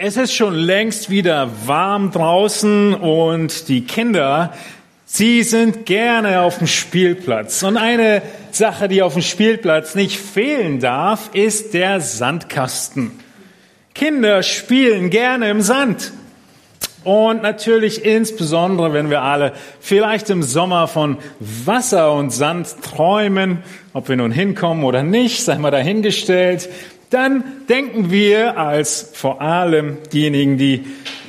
[0.00, 4.52] Es ist schon längst wieder warm draußen und die Kinder,
[5.04, 7.64] sie sind gerne auf dem Spielplatz.
[7.64, 8.22] Und eine
[8.52, 13.10] Sache, die auf dem Spielplatz nicht fehlen darf, ist der Sandkasten.
[13.92, 16.12] Kinder spielen gerne im Sand.
[17.02, 24.08] Und natürlich insbesondere, wenn wir alle vielleicht im Sommer von Wasser und Sand träumen, ob
[24.08, 26.68] wir nun hinkommen oder nicht, sei mal dahingestellt
[27.10, 30.86] dann denken wir als vor allem diejenigen, die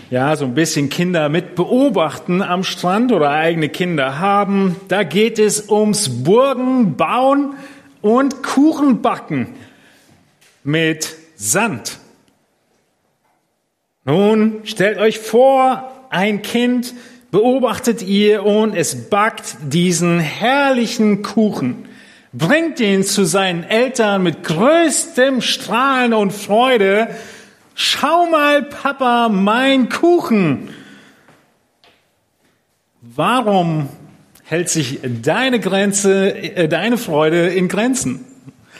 [0.09, 5.39] ja so ein bisschen Kinder mit beobachten am Strand oder eigene Kinder haben, da geht
[5.39, 7.55] es ums Burgen bauen
[8.01, 9.53] und Kuchen backen
[10.63, 11.99] mit Sand.
[14.05, 16.93] Nun stellt euch vor, ein Kind
[17.31, 21.88] beobachtet ihr und es backt diesen herrlichen Kuchen
[22.33, 27.15] bringt ihn zu seinen Eltern mit größtem Strahlen und Freude.
[27.75, 30.69] Schau mal, Papa, mein Kuchen.
[33.01, 33.89] Warum
[34.43, 38.25] hält sich deine Grenze, äh, deine Freude in Grenzen?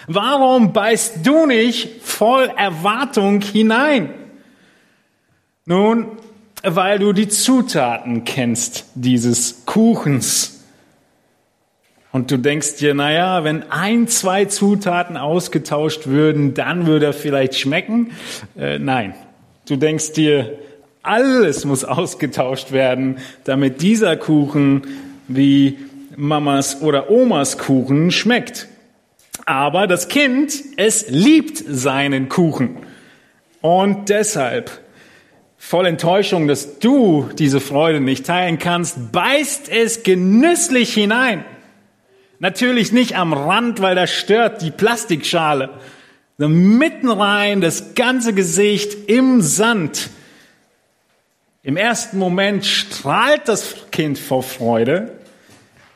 [0.08, 4.10] Warum beißt du nicht voll Erwartung hinein?
[5.66, 6.18] Nun,
[6.64, 10.59] weil du die Zutaten kennst dieses Kuchens.
[12.12, 17.56] Und du denkst dir, naja, wenn ein, zwei Zutaten ausgetauscht würden, dann würde er vielleicht
[17.56, 18.12] schmecken.
[18.58, 19.14] Äh, nein,
[19.68, 20.58] du denkst dir,
[21.04, 24.88] alles muss ausgetauscht werden, damit dieser Kuchen
[25.28, 25.78] wie
[26.16, 28.68] Mamas oder Omas Kuchen schmeckt.
[29.46, 32.78] Aber das Kind, es liebt seinen Kuchen.
[33.62, 34.72] Und deshalb,
[35.58, 41.46] voll Enttäuschung, dass du diese Freude nicht teilen kannst, beißt es genüsslich hinein.
[42.40, 45.72] Natürlich nicht am Rand, weil das stört die Plastikschale.
[46.38, 50.10] mitten rein, das ganze Gesicht im Sand.
[51.64, 55.20] Im ersten Moment strahlt das Kind vor Freude.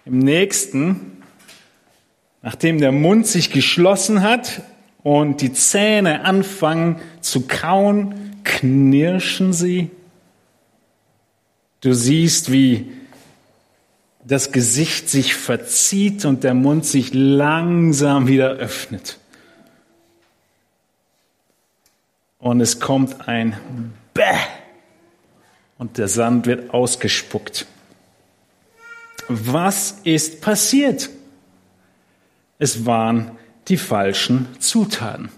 [0.05, 1.23] Im nächsten,
[2.41, 4.63] nachdem der Mund sich geschlossen hat
[5.01, 9.91] und die Zähne anfangen zu kauen, knirschen sie.
[11.79, 12.91] Du siehst, wie
[14.25, 19.19] das Gesicht sich verzieht und der Mund sich langsam wieder öffnet.
[22.39, 23.55] Und es kommt ein
[24.13, 24.23] Bäh
[25.77, 27.65] und der Sand wird ausgespuckt.
[29.27, 31.09] Was ist passiert?
[32.59, 33.31] Es waren
[33.67, 35.29] die falschen Zutaten.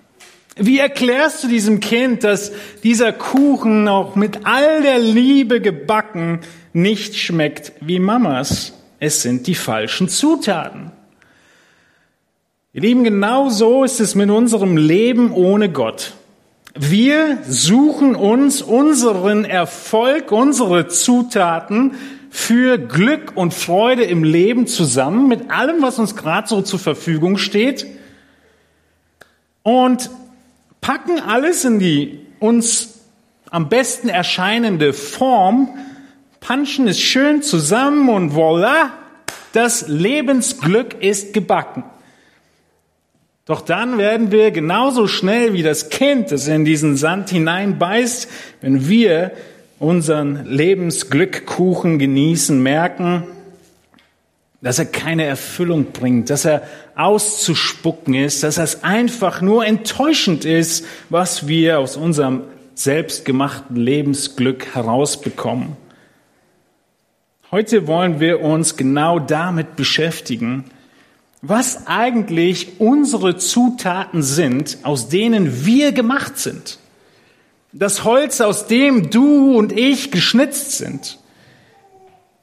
[0.57, 2.51] Wie erklärst du diesem Kind, dass
[2.83, 6.39] dieser Kuchen auch mit all der Liebe gebacken
[6.75, 8.73] nicht schmeckt wie Mamas?
[8.99, 10.91] Es sind die falschen Zutaten.
[12.73, 16.13] Ihr Lieben, genau so ist es mit unserem Leben ohne Gott.
[16.77, 21.93] Wir suchen uns unseren Erfolg, unsere Zutaten
[22.29, 27.37] für Glück und Freude im Leben zusammen mit allem, was uns gerade so zur Verfügung
[27.37, 27.87] steht.
[29.63, 30.09] Und
[30.81, 32.99] packen alles in die uns
[33.49, 35.69] am besten erscheinende Form,
[36.45, 38.91] punchen es schön zusammen und voilà,
[39.53, 41.83] das Lebensglück ist gebacken.
[43.45, 48.27] Doch dann werden wir genauso schnell wie das Kind, das in diesen Sand hineinbeißt,
[48.61, 49.31] wenn wir
[49.79, 53.23] unseren Lebensglückkuchen genießen, merken,
[54.61, 56.63] dass er keine Erfüllung bringt, dass er
[56.95, 62.41] auszuspucken ist, dass es einfach nur enttäuschend ist, was wir aus unserem
[62.73, 65.84] selbstgemachten Lebensglück herausbekommen.
[67.55, 70.65] Heute wollen wir uns genau damit beschäftigen,
[71.41, 76.79] was eigentlich unsere Zutaten sind, aus denen wir gemacht sind.
[77.71, 81.17] Das Holz, aus dem du und ich geschnitzt sind.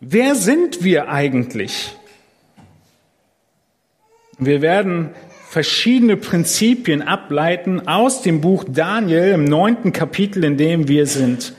[0.01, 1.95] Wer sind wir eigentlich?
[4.39, 5.11] Wir werden
[5.47, 11.53] verschiedene Prinzipien ableiten aus dem Buch Daniel im neunten Kapitel, in dem wir sind.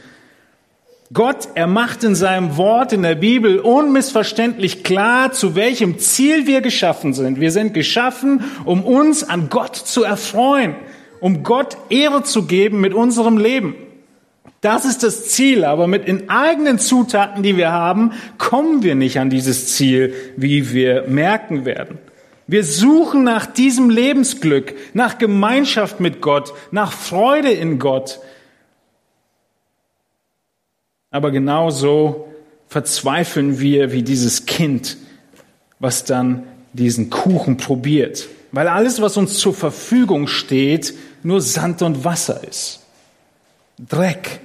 [1.13, 6.62] Gott, er macht in seinem Wort in der Bibel unmissverständlich klar, zu welchem Ziel wir
[6.62, 7.39] geschaffen sind.
[7.39, 10.75] Wir sind geschaffen, um uns an Gott zu erfreuen,
[11.19, 13.75] um Gott Ehre zu geben mit unserem Leben.
[14.62, 19.19] Das ist das Ziel, aber mit den eigenen Zutaten, die wir haben, kommen wir nicht
[19.19, 22.00] an dieses Ziel, wie wir merken werden.
[22.48, 28.19] Wir suchen nach diesem Lebensglück, nach Gemeinschaft mit Gott, nach Freude in Gott.
[31.13, 32.27] Aber genauso
[32.68, 34.98] verzweifeln wir wie dieses Kind,
[35.80, 36.42] was dann
[36.74, 42.80] diesen Kuchen probiert, weil alles, was uns zur Verfügung steht, nur Sand und Wasser ist.
[43.77, 44.42] Dreck,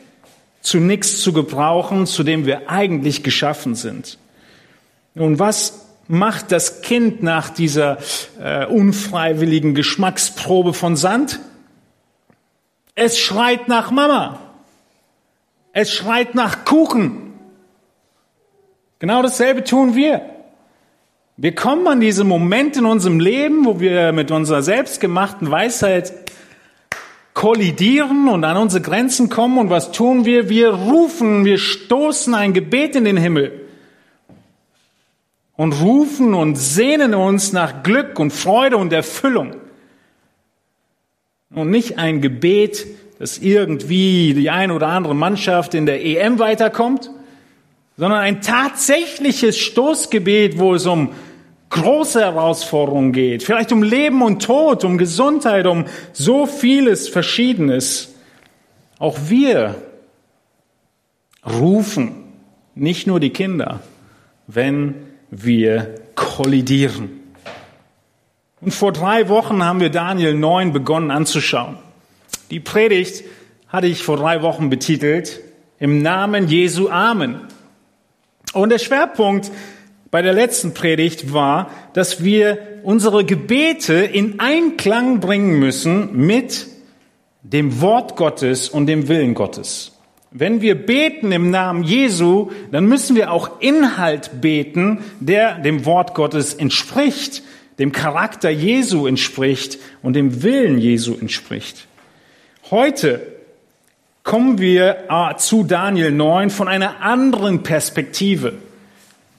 [0.61, 4.19] zu nichts zu gebrauchen, zu dem wir eigentlich geschaffen sind.
[5.15, 7.97] Nun, was macht das Kind nach dieser
[8.39, 11.41] äh, unfreiwilligen Geschmacksprobe von Sand?
[12.95, 14.41] Es schreit nach Mama.
[15.81, 17.35] Es schreit nach Kuchen.
[18.99, 20.23] Genau dasselbe tun wir.
[21.37, 26.13] Wir kommen an diese Momente in unserem Leben, wo wir mit unserer selbstgemachten Weisheit
[27.33, 29.57] kollidieren und an unsere Grenzen kommen.
[29.57, 30.49] Und was tun wir?
[30.49, 33.69] Wir rufen, wir stoßen ein Gebet in den Himmel
[35.55, 39.55] und rufen und sehnen uns nach Glück und Freude und Erfüllung.
[41.55, 42.85] Und nicht ein Gebet,
[43.19, 47.11] dass irgendwie die eine oder andere Mannschaft in der EM weiterkommt,
[47.97, 51.11] sondern ein tatsächliches Stoßgebet, wo es um
[51.71, 58.15] große Herausforderungen geht, vielleicht um Leben und Tod, um Gesundheit, um so vieles Verschiedenes.
[58.99, 59.75] Auch wir
[61.45, 62.25] rufen,
[62.75, 63.81] nicht nur die Kinder,
[64.47, 64.95] wenn
[65.31, 67.11] wir kollidieren.
[68.61, 71.77] Und vor drei Wochen haben wir Daniel 9 begonnen anzuschauen.
[72.51, 73.25] Die Predigt
[73.69, 75.41] hatte ich vor drei Wochen betitelt,
[75.79, 77.43] im Namen Jesu Amen.
[78.55, 79.51] Und der Schwerpunkt
[80.11, 86.67] bei der letzten Predigt war, dass wir unsere Gebete in Einklang bringen müssen mit
[87.43, 89.93] dem Wort Gottes und dem Willen Gottes.
[90.31, 96.15] Wenn wir beten im Namen Jesu, dann müssen wir auch Inhalt beten, der dem Wort
[96.15, 97.43] Gottes entspricht,
[97.79, 101.88] dem Charakter Jesu entspricht und dem Willen Jesu entspricht.
[102.71, 103.23] Heute
[104.25, 108.53] kommen wir ah, zu Daniel 9 von einer anderen Perspektive.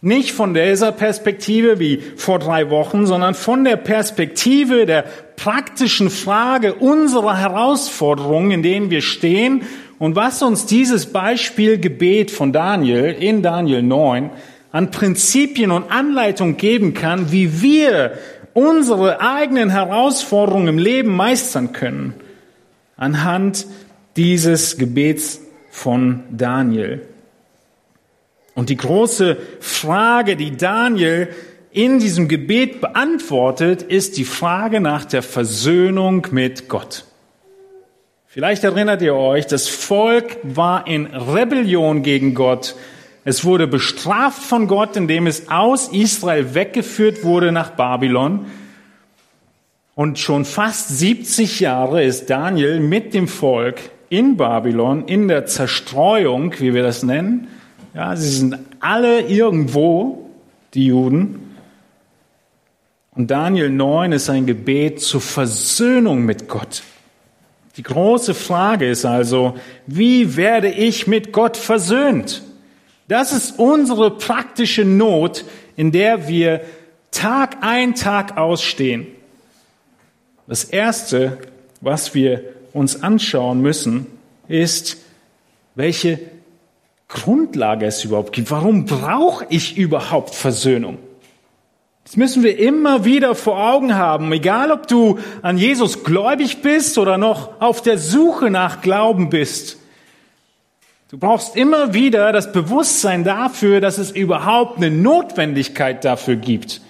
[0.02, 5.04] Nicht von dieser Perspektive wie vor drei Wochen, sondern von der Perspektive der
[5.36, 9.62] praktischen Frage unserer Herausforderungen, in denen wir stehen
[10.00, 14.32] und was uns dieses Beispielgebet von Daniel in Daniel 9
[14.72, 18.14] an Prinzipien und Anleitung geben kann, wie wir
[18.56, 22.16] unsere eigenen Herausforderungen im Leben meistern können,
[23.00, 23.66] anhand
[24.18, 25.42] dieses Gebets
[25.72, 27.08] von Daniel.
[28.56, 31.30] Und die große Frage, die Daniel
[31.72, 37.06] in diesem Gebet beantwortet, ist die Frage nach der Versöhnung mit Gott.
[38.28, 42.76] Vielleicht erinnert ihr euch, das Volk war in Rebellion gegen Gott.
[43.24, 48.48] Es wurde bestraft von Gott, indem es aus Israel weggeführt wurde nach Babylon.
[50.00, 56.58] Und schon fast 70 Jahre ist Daniel mit dem Volk in Babylon, in der Zerstreuung,
[56.58, 57.50] wie wir das nennen.
[57.94, 60.30] Ja, sie sind alle irgendwo,
[60.74, 61.58] die Juden.
[63.14, 66.84] Und Daniel 9 ist ein Gebet zur Versöhnung mit Gott.
[67.76, 72.42] Die große Frage ist also, wie werde ich mit Gott versöhnt?
[73.10, 75.44] Das ist unsere praktische Not,
[75.76, 76.62] in der wir
[77.12, 79.19] Tag ein, Tag ausstehen.
[80.50, 81.38] Das Erste,
[81.80, 82.42] was wir
[82.74, 84.08] uns anschauen müssen,
[84.48, 84.98] ist,
[85.76, 86.20] welche
[87.08, 88.50] Grundlage es überhaupt gibt.
[88.50, 90.98] Warum brauche ich überhaupt Versöhnung?
[92.04, 96.98] Das müssen wir immer wieder vor Augen haben, egal ob du an Jesus gläubig bist
[96.98, 99.78] oder noch auf der Suche nach Glauben bist.
[101.12, 106.82] Du brauchst immer wieder das Bewusstsein dafür, dass es überhaupt eine Notwendigkeit dafür gibt,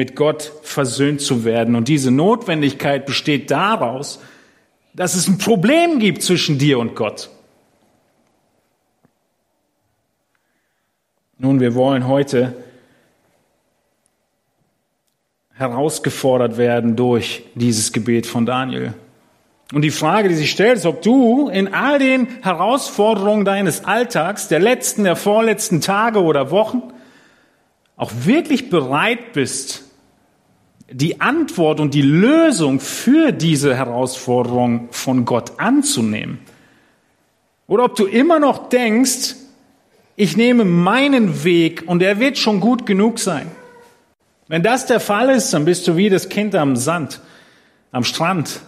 [0.00, 1.74] mit Gott versöhnt zu werden.
[1.76, 4.18] Und diese Notwendigkeit besteht daraus,
[4.94, 7.28] dass es ein Problem gibt zwischen dir und Gott.
[11.36, 12.56] Nun, wir wollen heute
[15.52, 18.94] herausgefordert werden durch dieses Gebet von Daniel.
[19.74, 24.48] Und die Frage, die sich stellt, ist, ob du in all den Herausforderungen deines Alltags,
[24.48, 26.84] der letzten, der vorletzten Tage oder Wochen,
[27.98, 29.89] auch wirklich bereit bist,
[30.92, 36.38] die Antwort und die Lösung für diese Herausforderung von Gott anzunehmen.
[37.66, 39.36] Oder ob du immer noch denkst,
[40.16, 43.46] ich nehme meinen Weg und er wird schon gut genug sein.
[44.48, 47.20] Wenn das der Fall ist, dann bist du wie das Kind am Sand,
[47.92, 48.60] am Strand,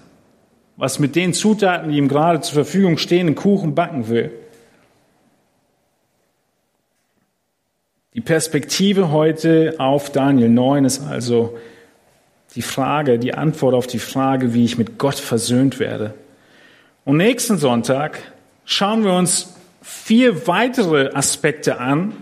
[0.76, 4.30] was mit den Zutaten, die ihm gerade zur Verfügung stehen, einen Kuchen backen will.
[8.14, 11.58] Die Perspektive heute auf Daniel 9 ist also
[12.54, 16.14] die Frage, die Antwort auf die Frage, wie ich mit Gott versöhnt werde.
[17.04, 18.18] Und nächsten Sonntag
[18.64, 22.12] schauen wir uns vier weitere Aspekte an,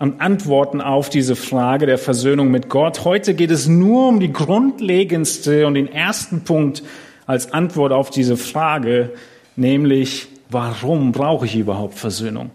[0.00, 3.04] und Antworten auf diese Frage der Versöhnung mit Gott.
[3.04, 6.82] Heute geht es nur um die grundlegendste und den ersten Punkt
[7.26, 9.10] als Antwort auf diese Frage,
[9.56, 12.50] nämlich warum brauche ich überhaupt Versöhnung?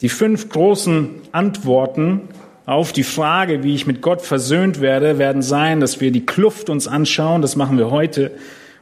[0.00, 2.28] Die fünf großen Antworten
[2.66, 6.70] auf die Frage, wie ich mit Gott versöhnt werde, werden sein, dass wir die Kluft
[6.70, 8.30] uns anschauen, das machen wir heute,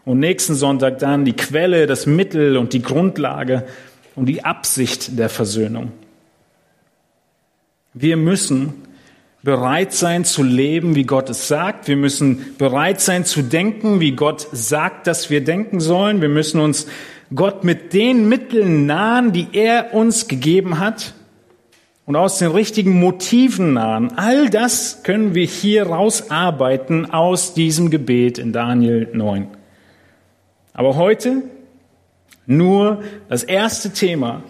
[0.04, 3.64] und nächsten Sonntag dann die Quelle, das Mittel und die Grundlage
[4.16, 5.92] und die Absicht der Versöhnung.
[7.94, 8.74] Wir müssen
[9.44, 11.86] bereit sein zu leben, wie Gott es sagt.
[11.86, 16.20] Wir müssen bereit sein zu denken, wie Gott sagt, dass wir denken sollen.
[16.20, 16.86] Wir müssen uns
[17.34, 21.14] Gott mit den Mitteln nahen, die er uns gegeben hat
[22.04, 24.12] und aus den richtigen Motiven nahen.
[24.16, 29.47] All das können wir hier rausarbeiten aus diesem Gebet in Daniel 9.
[30.73, 31.42] Aber heute
[32.47, 34.42] nur das erste Thema,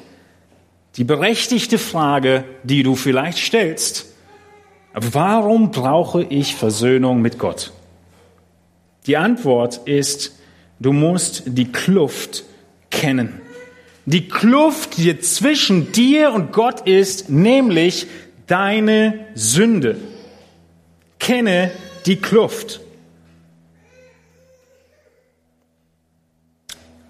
[0.97, 4.07] die berechtigte Frage, die du vielleicht stellst.
[4.95, 7.73] Warum brauche ich Versöhnung mit Gott?
[9.07, 10.39] Die Antwort ist,
[10.81, 12.45] du musst die Kluft
[12.91, 13.42] kennen.
[14.05, 18.07] Die Kluft, die zwischen dir und Gott ist, nämlich
[18.47, 19.97] deine Sünde.
[21.21, 21.71] Kenne
[22.07, 22.81] die Kluft.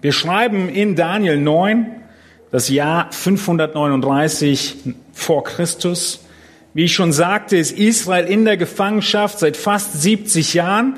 [0.01, 2.03] Wir schreiben in Daniel 9,
[2.51, 4.75] das Jahr 539
[5.13, 6.25] vor Christus.
[6.73, 10.97] Wie ich schon sagte, ist Israel in der Gefangenschaft seit fast 70 Jahren.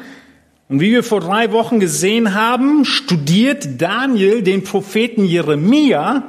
[0.67, 6.23] Und wie wir vor drei Wochen gesehen haben, studiert Daniel den Propheten Jeremia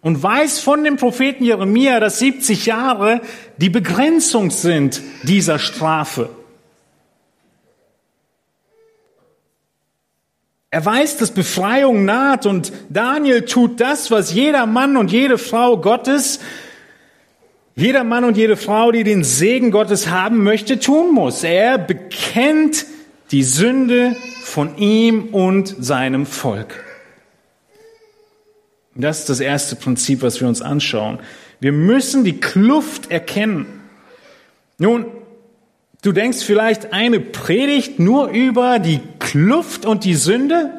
[0.00, 3.20] und weiß von dem Propheten Jeremia, dass 70 Jahre
[3.58, 6.30] die Begrenzung sind dieser Strafe.
[10.70, 15.78] Er weiß, dass Befreiung naht und Daniel tut das, was jeder Mann und jede Frau
[15.78, 16.40] Gottes
[17.78, 21.44] jeder Mann und jede Frau, die den Segen Gottes haben möchte, tun muss.
[21.44, 22.86] Er bekennt
[23.30, 26.84] die Sünde von ihm und seinem Volk.
[28.96, 31.20] Das ist das erste Prinzip, was wir uns anschauen.
[31.60, 33.66] Wir müssen die Kluft erkennen.
[34.78, 35.06] Nun,
[36.02, 40.72] du denkst vielleicht eine Predigt nur über die Kluft und die Sünde?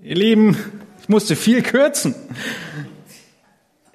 [0.00, 0.56] Ihr Lieben,
[1.02, 2.14] ich musste viel kürzen.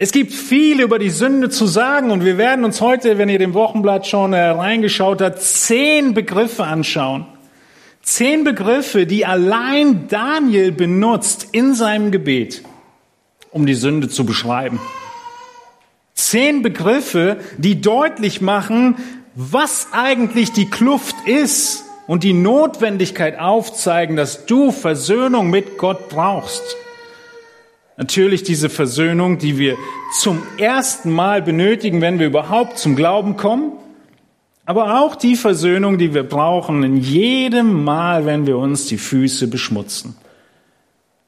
[0.03, 3.37] Es gibt viel über die Sünde zu sagen und wir werden uns heute, wenn ihr
[3.37, 7.27] dem Wochenblatt schon äh, reingeschaut habt, zehn Begriffe anschauen.
[8.01, 12.63] Zehn Begriffe, die allein Daniel benutzt in seinem Gebet,
[13.51, 14.79] um die Sünde zu beschreiben.
[16.15, 18.95] Zehn Begriffe, die deutlich machen,
[19.35, 26.75] was eigentlich die Kluft ist und die Notwendigkeit aufzeigen, dass du Versöhnung mit Gott brauchst.
[28.01, 29.77] Natürlich diese Versöhnung, die wir
[30.11, 33.73] zum ersten Mal benötigen, wenn wir überhaupt zum Glauben kommen.
[34.65, 39.47] Aber auch die Versöhnung, die wir brauchen in jedem Mal, wenn wir uns die Füße
[39.49, 40.15] beschmutzen.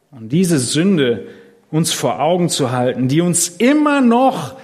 [0.10, 1.28] Und diese Sünde
[1.70, 4.56] uns vor Augen zu halten, die uns immer noch,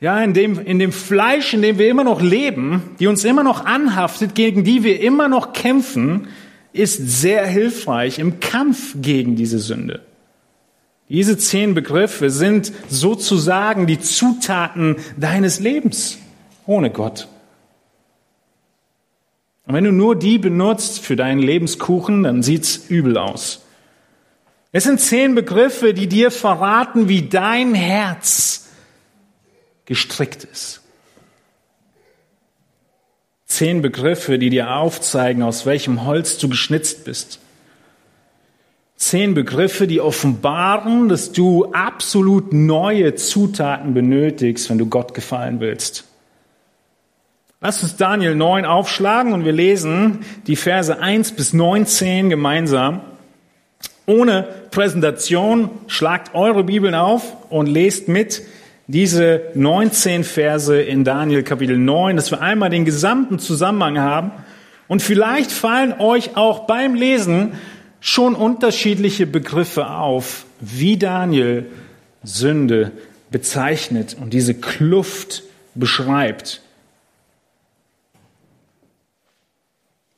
[0.00, 3.44] ja, in dem, in dem Fleisch, in dem wir immer noch leben, die uns immer
[3.44, 6.26] noch anhaftet, gegen die wir immer noch kämpfen,
[6.72, 10.00] ist sehr hilfreich im Kampf gegen diese Sünde.
[11.10, 16.18] Diese zehn Begriffe sind sozusagen die Zutaten deines Lebens
[16.66, 17.26] ohne Gott.
[19.66, 23.64] Und wenn du nur die benutzt für deinen Lebenskuchen, dann sieht's übel aus.
[24.70, 28.68] Es sind zehn Begriffe, die dir verraten, wie dein Herz
[29.86, 30.80] gestrickt ist.
[33.46, 37.40] Zehn Begriffe, die dir aufzeigen, aus welchem Holz du geschnitzt bist.
[39.00, 46.04] Zehn Begriffe, die offenbaren, dass du absolut neue Zutaten benötigst, wenn du Gott gefallen willst.
[47.62, 53.00] Lass uns Daniel 9 aufschlagen und wir lesen die Verse 1 bis 19 gemeinsam.
[54.04, 58.42] Ohne Präsentation schlagt eure Bibeln auf und lest mit
[58.86, 64.32] diese 19 Verse in Daniel Kapitel 9, dass wir einmal den gesamten Zusammenhang haben.
[64.88, 67.54] Und vielleicht fallen euch auch beim Lesen
[68.00, 71.70] schon unterschiedliche Begriffe auf, wie Daniel
[72.22, 72.92] Sünde
[73.30, 75.42] bezeichnet und diese Kluft
[75.74, 76.62] beschreibt.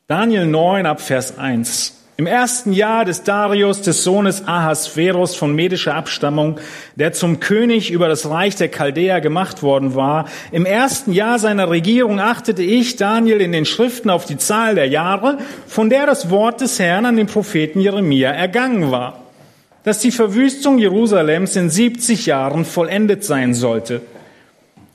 [0.07, 2.02] Daniel 9 ab Vers 1.
[2.15, 6.59] Im ersten Jahr des Darius, des Sohnes Ahasverus von medischer Abstammung,
[6.95, 11.71] der zum König über das Reich der Chaldäer gemacht worden war, im ersten Jahr seiner
[11.71, 16.29] Regierung achtete ich, Daniel, in den Schriften auf die Zahl der Jahre, von der das
[16.29, 19.23] Wort des Herrn an den Propheten Jeremia ergangen war,
[19.83, 24.01] dass die Verwüstung Jerusalems in 70 Jahren vollendet sein sollte.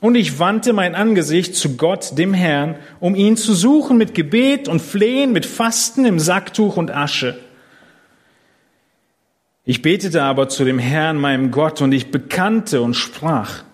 [0.00, 4.68] Und ich wandte mein Angesicht zu Gott, dem Herrn, um ihn zu suchen mit Gebet
[4.68, 7.38] und Flehen, mit Fasten im Sacktuch und Asche.
[9.64, 13.64] Ich betete aber zu dem Herrn, meinem Gott, und ich bekannte und sprach,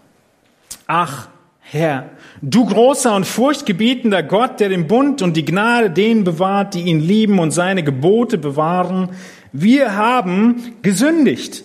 [0.87, 1.29] ach
[1.61, 6.83] Herr, du großer und furchtgebietender Gott, der den Bund und die Gnade denen bewahrt, die
[6.83, 9.11] ihn lieben und seine Gebote bewahren,
[9.53, 11.65] wir haben gesündigt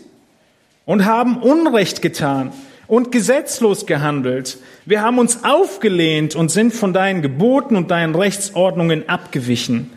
[0.86, 2.51] und haben Unrecht getan
[2.89, 4.58] und gesetzlos gehandelt.
[4.86, 9.91] Wir haben uns aufgelehnt und sind von deinen Geboten und deinen Rechtsordnungen abgewichen.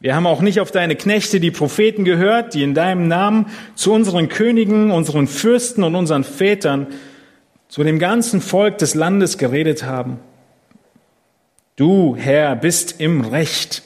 [0.00, 3.90] Wir haben auch nicht auf deine Knechte, die Propheten, gehört, die in deinem Namen zu
[3.92, 6.88] unseren Königen, unseren Fürsten und unseren Vätern,
[7.68, 10.18] zu dem ganzen Volk des Landes geredet haben.
[11.76, 13.82] Du, Herr, bist im Recht.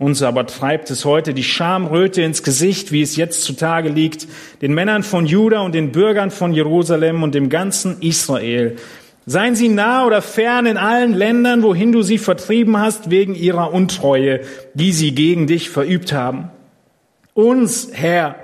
[0.00, 4.26] Uns aber treibt es heute die Schamröte ins Gesicht, wie es jetzt zutage liegt,
[4.62, 8.76] den Männern von Juda und den Bürgern von Jerusalem und dem ganzen Israel,
[9.26, 13.74] Seien sie nah oder fern in allen Ländern, wohin du sie vertrieben hast, wegen ihrer
[13.74, 14.40] Untreue,
[14.72, 16.50] die sie gegen dich verübt haben.
[17.34, 18.36] Uns, Herr,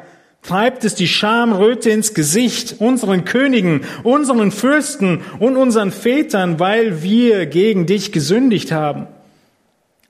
[0.43, 7.47] treibt es die Schamröte ins Gesicht, unseren Königen, unseren Fürsten und unseren Vätern, weil wir
[7.47, 9.07] gegen dich gesündigt haben.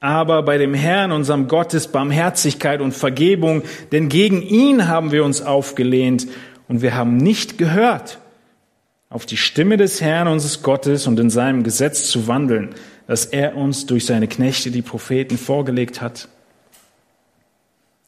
[0.00, 3.62] Aber bei dem Herrn, unserem Gott, ist Barmherzigkeit und Vergebung,
[3.92, 6.26] denn gegen ihn haben wir uns aufgelehnt
[6.68, 8.18] und wir haben nicht gehört
[9.08, 12.74] auf die Stimme des Herrn unseres Gottes und in seinem Gesetz zu wandeln,
[13.06, 16.28] das er uns durch seine Knechte, die Propheten, vorgelegt hat.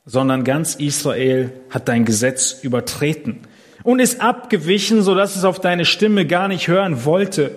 [0.04, 3.40] Sondern ganz Israel hat dein Gesetz übertreten
[3.85, 7.52] und ist abgewichen, so dass es auf deine Stimme gar nicht hören wollte.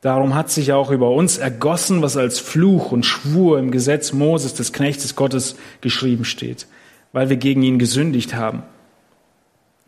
[0.00, 4.54] Darum hat sich auch über uns ergossen, was als Fluch und Schwur im Gesetz Moses,
[4.54, 6.68] des Knechtes Gottes, geschrieben steht,
[7.12, 8.62] weil wir gegen ihn gesündigt haben.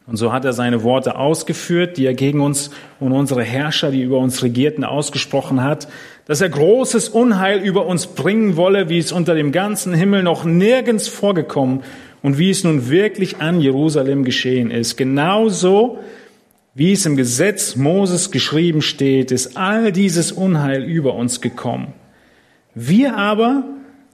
[0.09, 4.03] Und so hat er seine Worte ausgeführt, die er gegen uns und unsere Herrscher, die
[4.03, 5.87] über uns regierten, ausgesprochen hat,
[6.27, 10.45] dass er großes Unheil über uns bringen wolle, wie es unter dem ganzen Himmel noch
[10.45, 11.85] nirgends vorgekommen
[12.23, 14.97] und wie es nun wirklich an Jerusalem geschehen ist.
[14.97, 16.01] Genauso
[16.75, 21.93] wie es im Gesetz Moses geschrieben steht, ist all dieses Unheil über uns gekommen.
[22.75, 23.65] Wir aber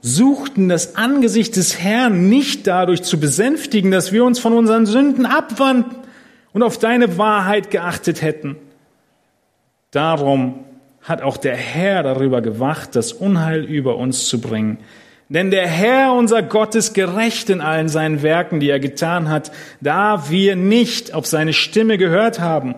[0.01, 5.25] suchten das Angesicht des Herrn nicht dadurch zu besänftigen, dass wir uns von unseren Sünden
[5.25, 5.97] abwandten
[6.53, 8.55] und auf deine Wahrheit geachtet hätten.
[9.91, 10.65] Darum
[11.01, 14.79] hat auch der Herr darüber gewacht, das Unheil über uns zu bringen.
[15.29, 19.51] Denn der Herr, unser Gott, ist gerecht in allen seinen Werken, die er getan hat,
[19.81, 22.75] da wir nicht auf seine Stimme gehört haben.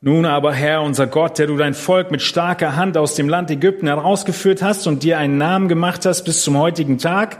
[0.00, 3.50] Nun aber, Herr, unser Gott, der du dein Volk mit starker Hand aus dem Land
[3.50, 7.38] Ägypten herausgeführt hast und dir einen Namen gemacht hast bis zum heutigen Tag,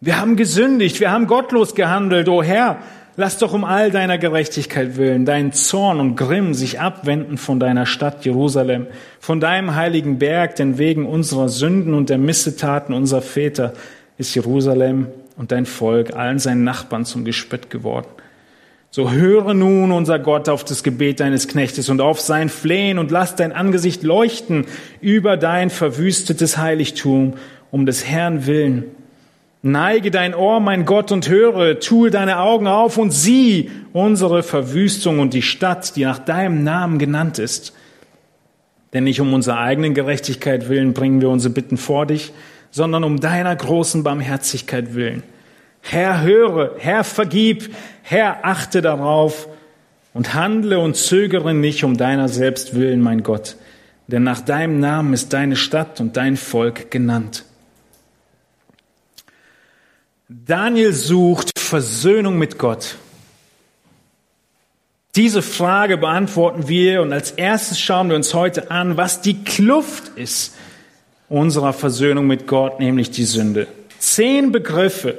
[0.00, 2.78] wir haben gesündigt, wir haben gottlos gehandelt, o Herr,
[3.16, 7.86] lass doch um all deiner Gerechtigkeit willen deinen Zorn und Grimm sich abwenden von deiner
[7.86, 8.86] Stadt Jerusalem,
[9.20, 13.72] von deinem heiligen Berg, denn wegen unserer Sünden und der Missetaten unserer Väter
[14.18, 18.08] ist Jerusalem und dein Volk allen seinen Nachbarn zum Gespött geworden.
[18.94, 23.10] So höre nun, unser Gott, auf das Gebet deines Knechtes und auf sein Flehen und
[23.10, 24.66] lass dein Angesicht leuchten
[25.00, 27.34] über dein verwüstetes Heiligtum
[27.70, 28.84] um des Herrn willen.
[29.64, 35.20] Neige dein Ohr, mein Gott, und höre, tue deine Augen auf und sieh unsere Verwüstung
[35.20, 37.72] und die Stadt, die nach deinem Namen genannt ist.
[38.92, 42.32] Denn nicht um unserer eigenen Gerechtigkeit willen bringen wir unsere Bitten vor dich,
[42.72, 45.22] sondern um deiner großen Barmherzigkeit willen.
[45.80, 47.72] Herr, höre, Herr, vergib,
[48.02, 49.48] Herr, achte darauf
[50.12, 53.56] und handle und zögere nicht um deiner selbst willen, mein Gott.
[54.08, 57.44] Denn nach deinem Namen ist deine Stadt und dein Volk genannt.
[60.46, 62.96] Daniel sucht Versöhnung mit Gott.
[65.14, 70.16] Diese Frage beantworten wir und als erstes schauen wir uns heute an, was die Kluft
[70.16, 70.54] ist
[71.28, 73.66] unserer Versöhnung mit Gott, nämlich die Sünde.
[73.98, 75.18] Zehn Begriffe,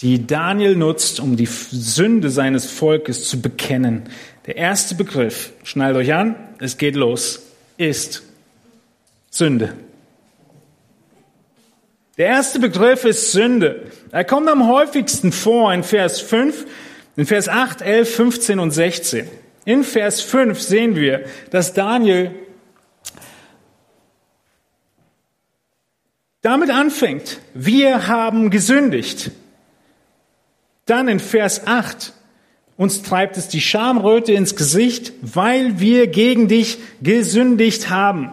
[0.00, 4.02] die Daniel nutzt, um die Sünde seines Volkes zu bekennen.
[4.46, 7.40] Der erste Begriff, schnallt euch an, es geht los,
[7.78, 8.22] ist
[9.30, 9.74] Sünde.
[12.20, 13.86] Der erste Begriff ist Sünde.
[14.10, 16.66] Er kommt am häufigsten vor in Vers 5,
[17.16, 19.26] in Vers 8, 11, 15 und 16.
[19.64, 22.34] In Vers 5 sehen wir, dass Daniel
[26.42, 29.30] damit anfängt, wir haben gesündigt.
[30.84, 32.12] Dann in Vers 8,
[32.76, 38.30] uns treibt es die Schamröte ins Gesicht, weil wir gegen dich gesündigt haben.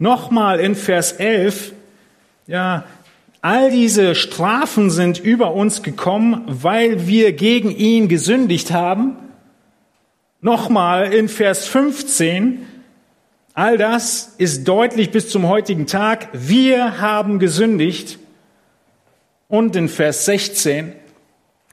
[0.00, 1.72] Nochmal in Vers 11,
[2.48, 2.84] ja,
[3.42, 9.16] all diese Strafen sind über uns gekommen, weil wir gegen ihn gesündigt haben.
[10.40, 12.64] Nochmal in Vers 15,
[13.52, 18.18] all das ist deutlich bis zum heutigen Tag, wir haben gesündigt.
[19.48, 20.92] Und in Vers 16,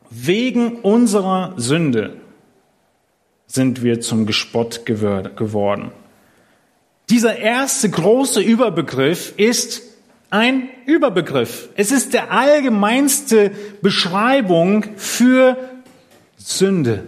[0.09, 2.17] wegen unserer Sünde
[3.45, 5.91] sind wir zum Gespott geworden.
[7.09, 9.88] Dieser erste große Überbegriff ist
[10.29, 11.69] ein Überbegriff.
[11.75, 15.57] Es ist der allgemeinste Beschreibung für
[16.37, 17.03] Sünde.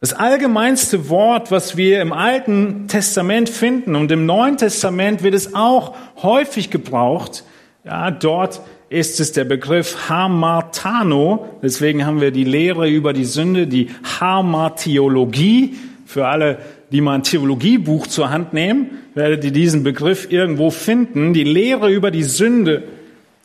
[0.00, 5.54] Das allgemeinste Wort, was wir im Alten Testament finden und im Neuen Testament wird es
[5.56, 7.42] auch häufig gebraucht.
[7.84, 11.48] Ja, dort ist es der Begriff Hamartano.
[11.62, 15.76] Deswegen haben wir die Lehre über die Sünde, die Hamartiologie.
[16.06, 16.58] Für alle,
[16.90, 21.34] die mal ein Theologiebuch zur Hand nehmen, werdet ihr diesen Begriff irgendwo finden.
[21.34, 22.84] Die Lehre über die Sünde.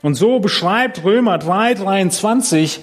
[0.02, 2.80] Und so beschreibt Römer 3, 23,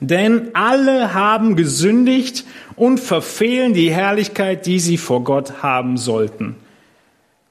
[0.00, 2.44] denn alle haben gesündigt
[2.76, 6.56] und verfehlen die Herrlichkeit, die sie vor Gott haben sollten.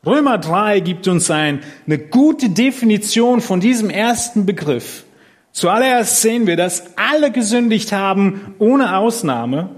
[0.05, 5.05] Römer 3 gibt uns ein, eine gute Definition von diesem ersten Begriff.
[5.53, 9.69] Zuallererst sehen wir, dass alle gesündigt haben, ohne Ausnahme.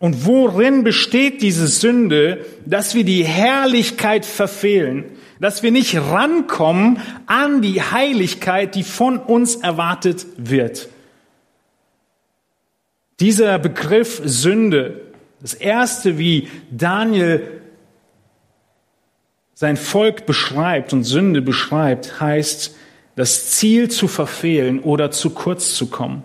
[0.00, 5.04] Und worin besteht diese Sünde, dass wir die Herrlichkeit verfehlen,
[5.40, 10.88] dass wir nicht rankommen an die Heiligkeit, die von uns erwartet wird.
[13.20, 15.02] Dieser Begriff Sünde,
[15.42, 17.60] das erste, wie Daniel
[19.52, 22.74] sein Volk beschreibt und Sünde beschreibt, heißt,
[23.16, 26.22] das Ziel zu verfehlen oder zu kurz zu kommen.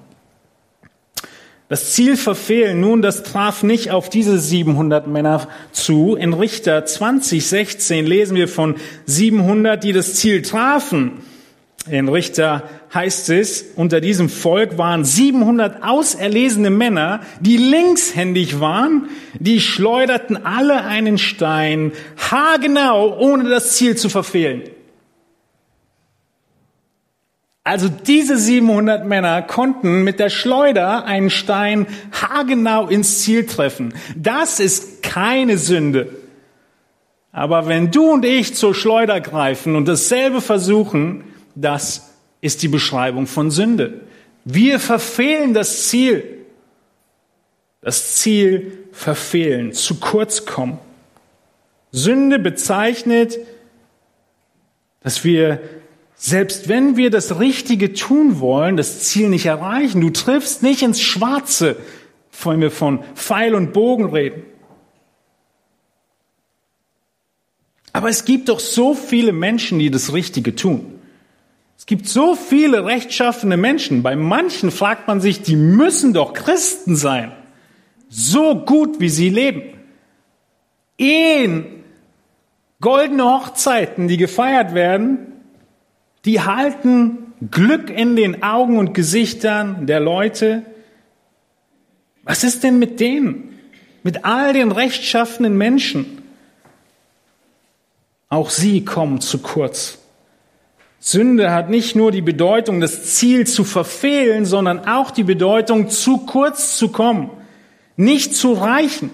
[1.68, 6.16] Das Ziel verfehlen, nun, das traf nicht auf diese 700 Männer zu.
[6.16, 8.76] In Richter 2016 lesen wir von
[9.08, 11.14] 700, die das Ziel trafen.
[11.90, 19.60] In Richter heißt es, unter diesem Volk waren 700 auserlesene Männer, die linkshändig waren, die
[19.60, 21.94] schleuderten alle einen Stein,
[22.30, 24.64] haargenau, ohne das Ziel zu verfehlen.
[27.66, 33.96] Also diese 700 Männer konnten mit der Schleuder einen Stein haargenau ins Ziel treffen.
[34.16, 36.16] Das ist keine Sünde.
[37.32, 41.24] Aber wenn du und ich zur Schleuder greifen und dasselbe versuchen,
[41.56, 44.02] das ist die Beschreibung von Sünde.
[44.44, 46.46] Wir verfehlen das Ziel.
[47.82, 50.78] Das Ziel verfehlen, zu kurz kommen.
[51.92, 53.40] Sünde bezeichnet,
[55.02, 55.60] dass wir,
[56.16, 60.02] selbst wenn wir das Richtige tun wollen, das Ziel nicht erreichen.
[60.02, 61.76] Du triffst nicht ins Schwarze,
[62.44, 64.44] wenn wir von Pfeil und Bogen reden.
[67.94, 71.00] Aber es gibt doch so viele Menschen, die das Richtige tun.
[71.78, 74.04] Es gibt so viele rechtschaffene Menschen.
[74.04, 77.32] Bei manchen fragt man sich, die müssen doch Christen sein.
[78.10, 79.62] So gut, wie sie leben.
[80.98, 81.84] Ehen,
[82.82, 85.35] goldene Hochzeiten, die gefeiert werden,
[86.26, 90.66] die halten Glück in den Augen und Gesichtern der Leute.
[92.24, 93.60] Was ist denn mit denen?
[94.04, 96.24] Mit all den rechtschaffenen Menschen?
[98.30, 100.00] Auch sie kommen zu kurz.
[101.00, 106.26] Sünde hat nicht nur die Bedeutung, das Ziel zu verfehlen, sondern auch die Bedeutung, zu
[106.26, 107.30] kurz zu kommen,
[107.96, 109.12] nicht zu reichen.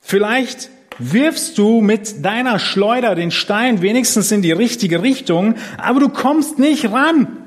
[0.00, 6.08] Vielleicht wirfst du mit deiner Schleuder den Stein wenigstens in die richtige Richtung, aber du
[6.08, 7.38] kommst nicht ran.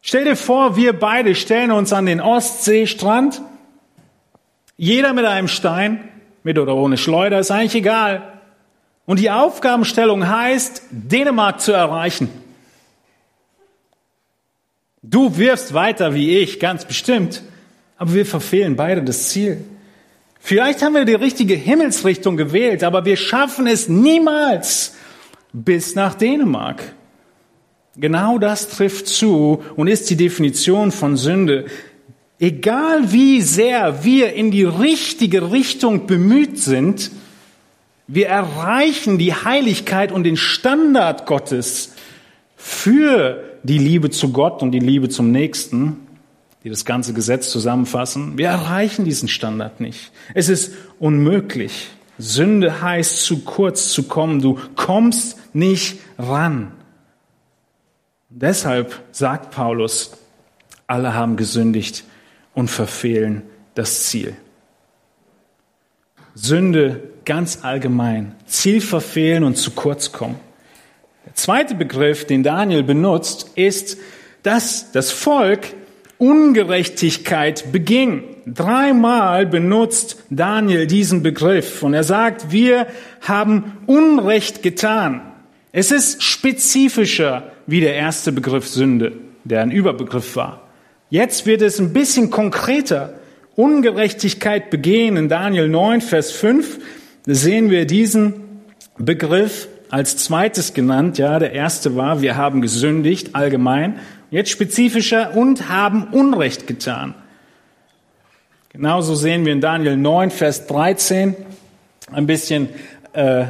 [0.00, 3.40] Stell dir vor, wir beide stellen uns an den Ostseestrand,
[4.76, 6.08] jeder mit einem Stein,
[6.42, 8.40] mit oder ohne Schleuder, ist eigentlich egal.
[9.06, 12.28] Und die Aufgabenstellung heißt, Dänemark zu erreichen.
[15.02, 17.42] Du wirfst weiter wie ich, ganz bestimmt,
[17.96, 19.64] aber wir verfehlen beide das Ziel.
[20.44, 24.96] Vielleicht haben wir die richtige Himmelsrichtung gewählt, aber wir schaffen es niemals
[25.52, 26.94] bis nach Dänemark.
[27.96, 31.66] Genau das trifft zu und ist die Definition von Sünde.
[32.40, 37.12] Egal wie sehr wir in die richtige Richtung bemüht sind,
[38.08, 41.94] wir erreichen die Heiligkeit und den Standard Gottes
[42.56, 45.98] für die Liebe zu Gott und die Liebe zum Nächsten,
[46.64, 48.38] die das ganze Gesetz zusammenfassen.
[48.38, 50.12] Wir erreichen diesen Standard nicht.
[50.34, 51.90] Es ist unmöglich.
[52.18, 54.40] Sünde heißt, zu kurz zu kommen.
[54.40, 56.72] Du kommst nicht ran.
[58.28, 60.12] Deshalb sagt Paulus,
[60.86, 62.04] alle haben gesündigt
[62.54, 63.42] und verfehlen
[63.74, 64.36] das Ziel.
[66.34, 68.34] Sünde ganz allgemein.
[68.46, 70.38] Ziel verfehlen und zu kurz kommen.
[71.26, 73.98] Der zweite Begriff, den Daniel benutzt, ist,
[74.42, 75.74] dass das Volk
[76.22, 78.22] Ungerechtigkeit beging.
[78.46, 82.86] Dreimal benutzt Daniel diesen Begriff und er sagt, wir
[83.22, 85.22] haben Unrecht getan.
[85.72, 89.14] Es ist spezifischer wie der erste Begriff Sünde.
[89.42, 90.68] der ein Überbegriff war.
[91.10, 93.14] Jetzt wird es ein bisschen konkreter.
[93.56, 95.16] Ungerechtigkeit begehen.
[95.16, 96.78] In Daniel 9, Vers 5
[97.26, 98.34] sehen wir diesen
[98.96, 101.18] Begriff als zweites genannt.
[101.18, 103.98] Ja, der erste war, wir haben gesündigt, allgemein.
[104.32, 107.14] Jetzt spezifischer und haben Unrecht getan.
[108.70, 111.36] Genauso sehen wir in Daniel 9, Vers 13
[112.10, 112.70] ein bisschen
[113.12, 113.44] äh,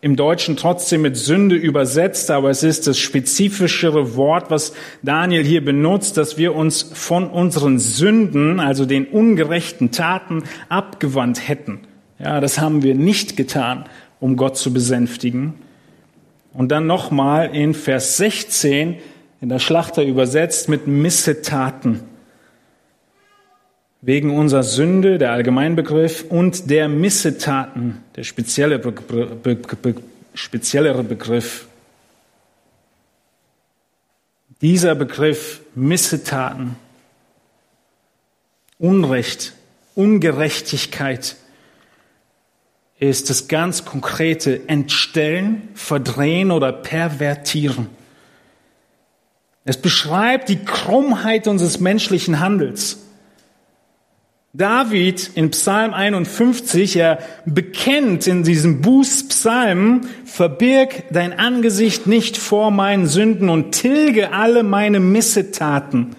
[0.00, 5.64] im Deutschen trotzdem mit Sünde übersetzt, aber es ist das spezifischere Wort, was Daniel hier
[5.64, 11.82] benutzt, dass wir uns von unseren Sünden, also den ungerechten Taten, abgewandt hätten.
[12.18, 13.84] Ja, das haben wir nicht getan,
[14.18, 15.54] um Gott zu besänftigen.
[16.52, 18.96] Und dann nochmal in Vers 16
[19.44, 22.00] in der Schlachter übersetzt mit Missetaten
[24.00, 29.96] wegen unserer Sünde, der Allgemeinbegriff, und der Missetaten, der spezielle Be Be Be
[30.32, 31.66] speziellere Begriff.
[34.62, 36.76] Dieser Begriff Missetaten,
[38.78, 39.52] Unrecht,
[39.94, 41.36] Ungerechtigkeit
[42.98, 48.03] ist das ganz konkrete Entstellen, Verdrehen oder Pervertieren.
[49.64, 52.98] Es beschreibt die Krummheit unseres menschlichen Handels.
[54.52, 63.08] David in Psalm 51, er bekennt in diesem Bußpsalm, verbirg dein Angesicht nicht vor meinen
[63.08, 66.14] Sünden und tilge alle meine Missetaten.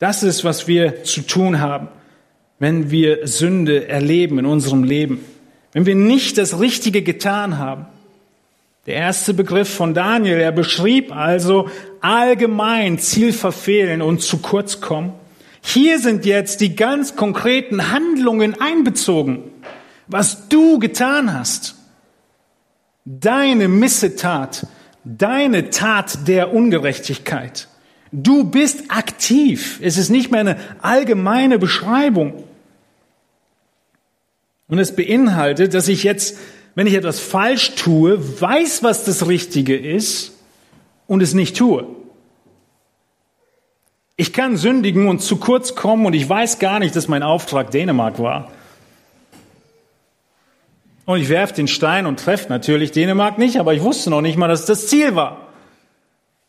[0.00, 1.88] Das ist, was wir zu tun haben,
[2.58, 5.20] wenn wir Sünde erleben in unserem Leben.
[5.72, 7.86] Wenn wir nicht das Richtige getan haben.
[8.86, 11.68] Der erste Begriff von Daniel, er beschrieb also
[12.00, 15.12] allgemein Ziel verfehlen und zu kurz kommen.
[15.60, 19.42] Hier sind jetzt die ganz konkreten Handlungen einbezogen,
[20.06, 21.74] was du getan hast.
[23.04, 24.68] Deine Missetat,
[25.02, 27.66] deine Tat der Ungerechtigkeit.
[28.12, 29.80] Du bist aktiv.
[29.82, 32.44] Es ist nicht mehr eine allgemeine Beschreibung.
[34.68, 36.38] Und es beinhaltet, dass ich jetzt,
[36.76, 40.32] wenn ich etwas falsch tue, weiß, was das Richtige ist
[41.06, 41.86] und es nicht tue.
[44.16, 47.70] Ich kann sündigen und zu kurz kommen und ich weiß gar nicht, dass mein Auftrag
[47.70, 48.52] Dänemark war.
[51.06, 54.36] Und ich werfe den Stein und treffe natürlich Dänemark nicht, aber ich wusste noch nicht
[54.36, 55.48] mal, dass das Ziel war.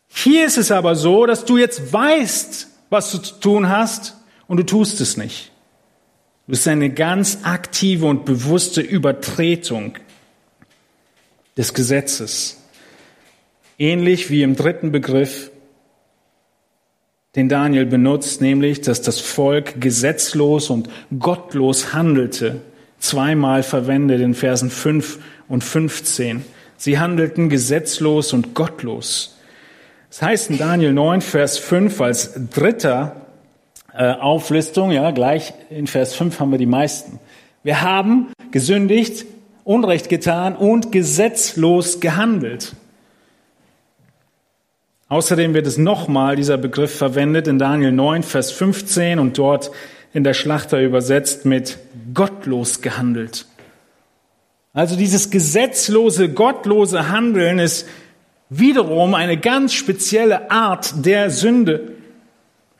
[0.08, 4.14] Hier ist es aber so, dass du jetzt weißt, was du zu tun hast
[4.46, 5.52] und du tust es nicht.
[6.46, 9.94] Du bist eine ganz aktive und bewusste Übertretung
[11.58, 12.62] des Gesetzes.
[13.78, 15.50] Ähnlich wie im dritten Begriff
[17.36, 22.62] den Daniel benutzt, nämlich, dass das Volk gesetzlos und gottlos handelte,
[22.98, 26.44] zweimal verwendet in Versen 5 und 15.
[26.78, 29.36] Sie handelten gesetzlos und gottlos.
[30.08, 33.26] Das heißt in Daniel 9, Vers 5 als dritter
[33.92, 37.20] äh, Auflistung, ja, gleich in Vers 5 haben wir die meisten.
[37.62, 39.26] Wir haben gesündigt,
[39.68, 42.72] Unrecht getan und gesetzlos gehandelt.
[45.10, 49.70] Außerdem wird es nochmal dieser Begriff verwendet in Daniel 9, Vers 15 und dort
[50.14, 51.76] in der Schlachter übersetzt mit
[52.14, 53.44] gottlos gehandelt.
[54.72, 57.86] Also dieses gesetzlose, gottlose Handeln ist
[58.48, 61.92] wiederum eine ganz spezielle Art der Sünde.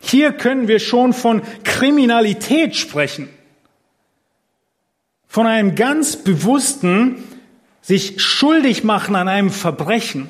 [0.00, 3.28] Hier können wir schon von Kriminalität sprechen.
[5.28, 7.22] Von einem ganz bewussten
[7.82, 10.28] sich schuldig machen an einem Verbrechen.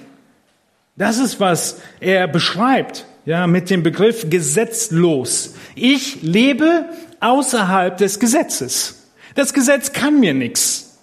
[0.96, 5.54] Das ist, was er beschreibt, ja, mit dem Begriff gesetzlos.
[5.76, 6.86] Ich lebe
[7.20, 9.06] außerhalb des Gesetzes.
[9.36, 10.98] Das Gesetz kann mir nichts.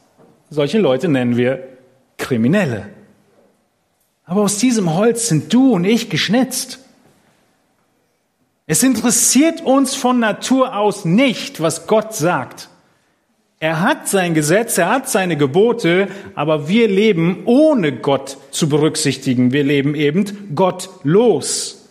[0.49, 1.63] Solche Leute nennen wir
[2.17, 2.89] Kriminelle.
[4.25, 6.79] Aber aus diesem Holz sind du und ich geschnitzt.
[8.67, 12.69] Es interessiert uns von Natur aus nicht, was Gott sagt.
[13.65, 19.53] Er hat sein Gesetz, er hat seine Gebote, aber wir leben ohne Gott zu berücksichtigen.
[19.53, 21.89] Wir leben eben gottlos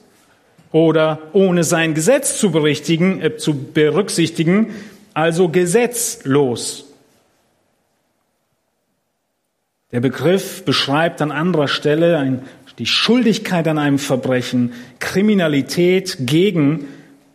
[0.71, 4.71] oder ohne sein Gesetz zu, äh, zu berücksichtigen,
[5.15, 6.85] also gesetzlos.
[9.91, 12.43] Der Begriff beschreibt an anderer Stelle ein,
[12.79, 16.87] die Schuldigkeit an einem Verbrechen, Kriminalität gegen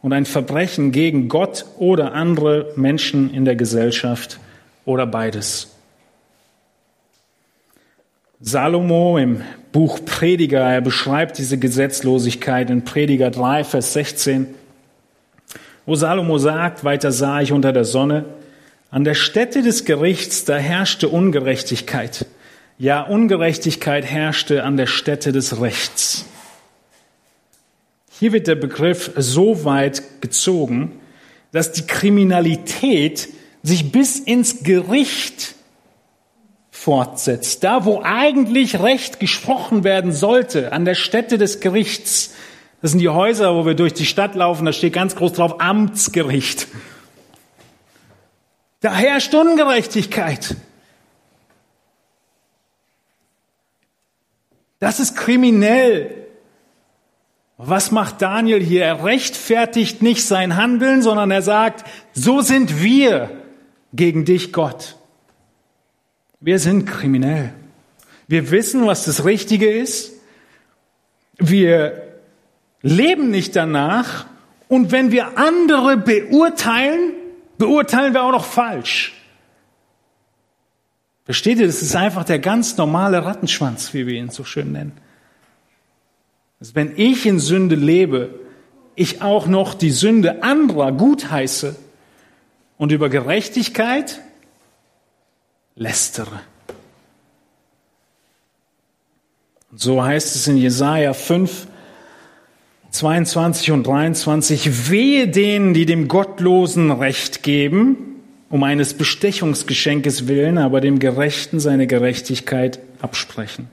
[0.01, 4.39] und ein Verbrechen gegen Gott oder andere Menschen in der Gesellschaft
[4.85, 5.75] oder beides.
[8.41, 9.41] Salomo im
[9.73, 14.47] Buch Prediger, er beschreibt diese Gesetzlosigkeit in Prediger 3, Vers 16,
[15.85, 18.25] wo Salomo sagt, weiter sah ich unter der Sonne,
[18.91, 22.25] an der Stätte des Gerichts, da herrschte Ungerechtigkeit.
[22.77, 26.25] Ja, Ungerechtigkeit herrschte an der Stätte des Rechts.
[28.19, 30.99] Hier wird der Begriff so weit gezogen,
[31.53, 33.29] dass die Kriminalität
[33.63, 35.55] sich bis ins Gericht
[36.69, 37.63] fortsetzt.
[37.63, 42.33] Da, wo eigentlich Recht gesprochen werden sollte, an der Stätte des Gerichts.
[42.81, 45.61] Das sind die Häuser, wo wir durch die Stadt laufen, da steht ganz groß drauf
[45.61, 46.67] Amtsgericht.
[48.81, 50.55] Da herrscht Ungerechtigkeit.
[54.79, 56.18] Das ist kriminell.
[57.61, 58.85] Was macht Daniel hier?
[58.85, 63.29] Er rechtfertigt nicht sein Handeln, sondern er sagt, so sind wir
[63.91, 64.95] gegen dich, Gott.
[66.39, 67.53] Wir sind kriminell.
[68.29, 70.13] Wir wissen, was das Richtige ist.
[71.37, 72.01] Wir
[72.81, 74.27] leben nicht danach.
[74.69, 77.11] Und wenn wir andere beurteilen,
[77.57, 79.21] beurteilen wir auch noch falsch.
[81.25, 84.93] Versteht ihr, das ist einfach der ganz normale Rattenschwanz, wie wir ihn so schön nennen.
[86.59, 88.39] Also wenn ich in Sünde lebe,
[88.95, 91.75] ich auch noch die Sünde anderer gutheiße
[92.77, 94.21] und über Gerechtigkeit
[95.75, 96.41] lästere.
[99.71, 101.67] Und so heißt es in Jesaja 5,
[102.91, 110.81] 22 und 23, wehe denen, die dem Gottlosen Recht geben, um eines Bestechungsgeschenkes willen, aber
[110.81, 113.67] dem Gerechten seine Gerechtigkeit absprechen.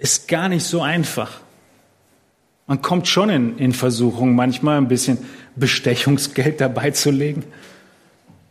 [0.00, 1.40] Ist gar nicht so einfach.
[2.66, 5.18] Man kommt schon in, in Versuchung, manchmal ein bisschen
[5.56, 7.44] Bestechungsgeld dabei zu legen.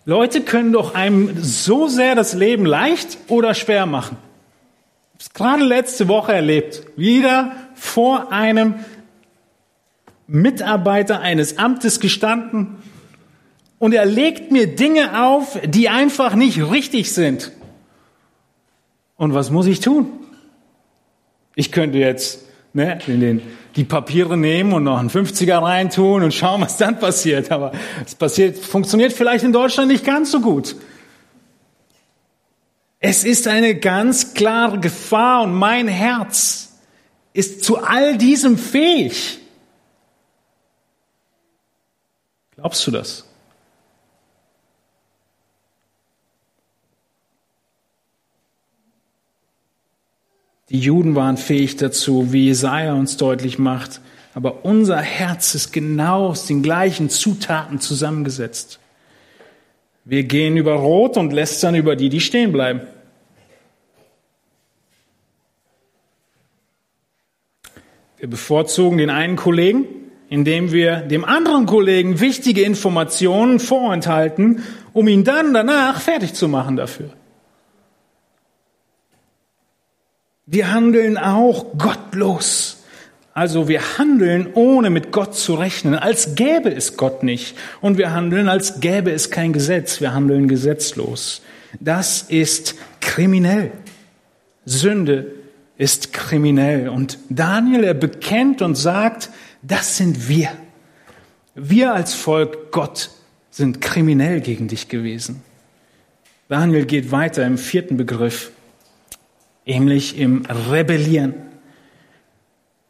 [0.06, 4.18] Leute können doch einem so sehr das Leben leicht oder schwer machen.
[5.18, 6.84] Ich habe es gerade letzte Woche erlebt.
[6.98, 8.76] Wieder vor einem
[10.28, 12.76] Mitarbeiter eines Amtes gestanden
[13.80, 17.52] und er legt mir Dinge auf, die einfach nicht richtig sind.
[19.18, 20.19] Und was muss ich tun?
[21.56, 23.42] Ich könnte jetzt ne, in den,
[23.76, 27.52] die Papiere nehmen und noch einen 50er reintun und schauen, was dann passiert.
[27.52, 27.72] Aber
[28.06, 30.76] es passiert, funktioniert vielleicht in Deutschland nicht ganz so gut.
[33.00, 36.74] Es ist eine ganz klare Gefahr und mein Herz
[37.32, 39.40] ist zu all diesem fähig.
[42.56, 43.29] Glaubst du das?
[50.70, 54.02] Die Juden waren fähig dazu, wie Jesaja uns deutlich macht.
[54.36, 58.80] Aber unser Herz ist genau aus den gleichen Zutaten zusammengesetzt.
[60.06, 62.82] Wir gehen über Rot und lästern über die, die stehen bleiben.
[68.18, 69.86] Wir bevorzugen den einen Kollegen,
[70.30, 76.76] indem wir dem anderen Kollegen wichtige Informationen vorenthalten, um ihn dann danach fertig zu machen
[76.76, 77.12] dafür.
[80.52, 82.78] Wir handeln auch gottlos.
[83.36, 87.56] Also wir handeln, ohne mit Gott zu rechnen, als gäbe es Gott nicht.
[87.82, 90.02] Und wir handeln, als gäbe es kein Gesetz.
[90.02, 91.44] Wir handeln gesetzlos.
[91.80, 93.72] Das ist kriminell.
[94.66, 95.28] Sünde
[95.78, 96.90] ist kriminell.
[96.90, 99.30] Und Daniel, er bekennt und sagt,
[99.62, 100.50] das sind wir.
[101.54, 103.12] Wir als Volk Gott
[103.52, 105.44] sind kriminell gegen dich gewesen.
[106.48, 108.52] Daniel geht weiter im vierten Begriff
[109.70, 111.36] nämlich im Rebellieren.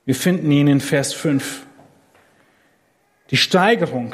[0.06, 1.66] Wir finden ihn in Vers 5.
[3.32, 4.14] Die Steigerung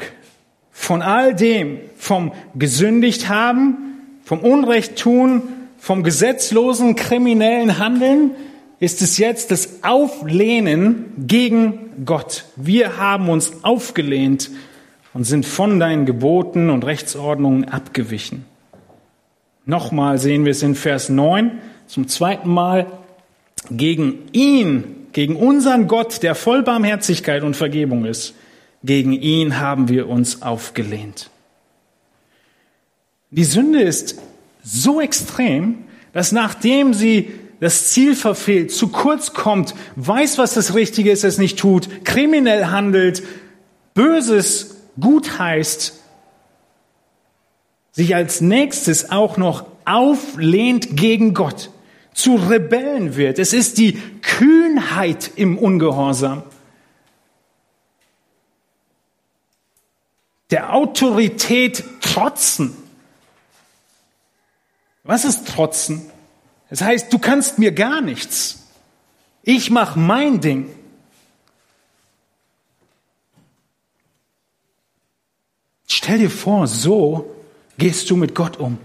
[0.72, 3.76] von all dem, vom gesündigt haben,
[4.24, 5.42] vom Unrecht tun,
[5.78, 8.32] vom gesetzlosen kriminellen Handeln,
[8.78, 12.44] ist es jetzt das Auflehnen gegen Gott.
[12.56, 14.50] Wir haben uns aufgelehnt
[15.14, 18.44] und sind von deinen Geboten und Rechtsordnungen abgewichen.
[19.64, 22.86] Nochmal sehen wir es in Vers 9 zum zweiten Mal
[23.70, 28.34] gegen ihn, gegen unseren Gott, der voll Barmherzigkeit und Vergebung ist,
[28.84, 31.30] gegen ihn haben wir uns aufgelehnt.
[33.30, 34.18] Die Sünde ist
[34.62, 41.10] so extrem, dass nachdem sie das Ziel verfehlt, zu kurz kommt, weiß, was das Richtige
[41.10, 43.22] ist, es nicht tut, kriminell handelt,
[43.94, 45.94] Böses gut heißt,
[47.92, 51.70] sich als nächstes auch noch auflehnt gegen Gott
[52.16, 53.38] zu Rebellen wird.
[53.38, 56.42] Es ist die Kühnheit im Ungehorsam.
[60.50, 62.74] Der Autorität trotzen.
[65.04, 66.10] Was ist trotzen?
[66.70, 68.66] Das heißt, du kannst mir gar nichts.
[69.42, 70.74] Ich mache mein Ding.
[75.86, 77.36] Stell dir vor, so
[77.76, 78.78] gehst du mit Gott um.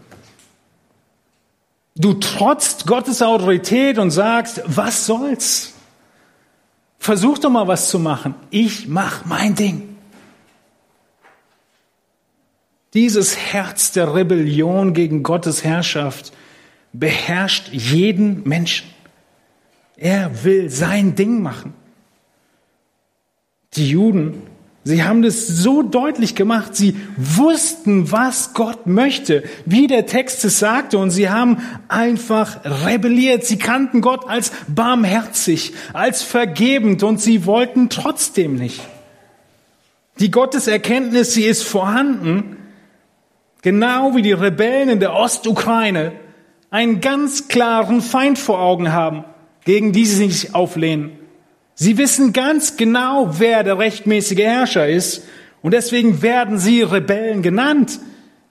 [1.95, 5.73] Du trotzt Gottes Autorität und sagst, was soll's?
[6.99, 8.35] Versuch doch mal was zu machen.
[8.49, 9.97] Ich mach mein Ding.
[12.93, 16.33] Dieses Herz der Rebellion gegen Gottes Herrschaft
[16.93, 18.89] beherrscht jeden Menschen.
[19.95, 21.73] Er will sein Ding machen.
[23.73, 24.43] Die Juden
[24.83, 26.75] Sie haben das so deutlich gemacht.
[26.75, 33.45] Sie wussten, was Gott möchte, wie der Text es sagte, und sie haben einfach rebelliert.
[33.45, 38.81] Sie kannten Gott als barmherzig, als vergebend, und sie wollten trotzdem nicht.
[40.19, 42.57] Die Gotteserkenntnis, sie ist vorhanden,
[43.61, 46.13] genau wie die Rebellen in der Ostukraine
[46.71, 49.25] einen ganz klaren Feind vor Augen haben,
[49.63, 51.20] gegen die sie sich auflehnen.
[51.81, 55.23] Sie wissen ganz genau, wer der rechtmäßige Herrscher ist
[55.63, 57.99] und deswegen werden sie Rebellen genannt,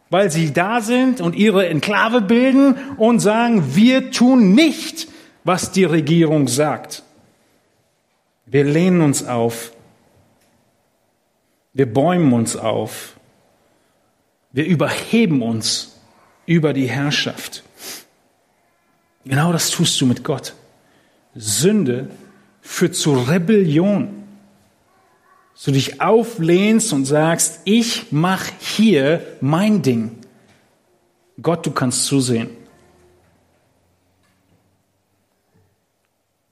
[0.09, 5.07] weil sie da sind und ihre Enklave bilden und sagen, wir tun nicht,
[5.45, 7.05] was die Regierung sagt.
[8.47, 9.75] Wir lehnen uns auf.
[11.73, 13.17] Wir bäumen uns auf.
[14.51, 16.01] Wir überheben uns
[16.47, 17.63] über die Herrschaft.
[19.25, 20.55] Genau das tust du mit Gott.
[21.37, 22.11] Sünde
[22.61, 24.25] führt zu Rebellion.
[25.55, 30.13] Dass du dich auflehnst und sagst, ich mach hier mein Ding.
[31.43, 32.51] Gott, du kannst zusehen.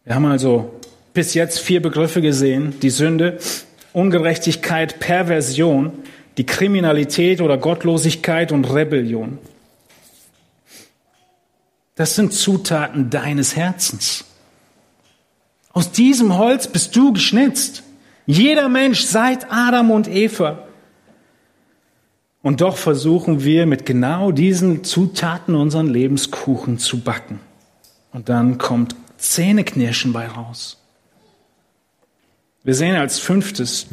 [0.05, 0.81] Wir haben also
[1.13, 2.81] bis jetzt vier Begriffe gesehen.
[2.81, 3.39] Die Sünde,
[3.93, 5.93] Ungerechtigkeit, Perversion,
[6.39, 9.39] die Kriminalität oder Gottlosigkeit und Rebellion.
[11.95, 14.25] Das sind Zutaten deines Herzens.
[15.79, 17.85] Aus diesem Holz bist du geschnitzt.
[18.27, 20.67] Jeder Mensch seit Adam und Eva.
[22.43, 27.39] Und doch versuchen wir mit genau diesen Zutaten unseren Lebenskuchen zu backen.
[28.13, 30.83] Und dann kommt Zähneknirschen bei raus.
[32.65, 33.87] Wir sehen als fünftes,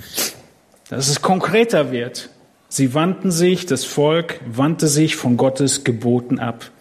[0.90, 2.32] dass es konkreter wird.
[2.68, 6.72] Sie wandten sich, das Volk wandte sich von Gottes Geboten ab.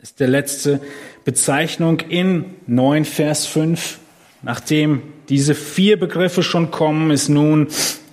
[0.00, 0.80] Das ist der letzte
[1.24, 3.98] Bezeichnung in 9 Vers 5.
[4.42, 7.68] Nachdem diese vier Begriffe schon kommen, ist nun,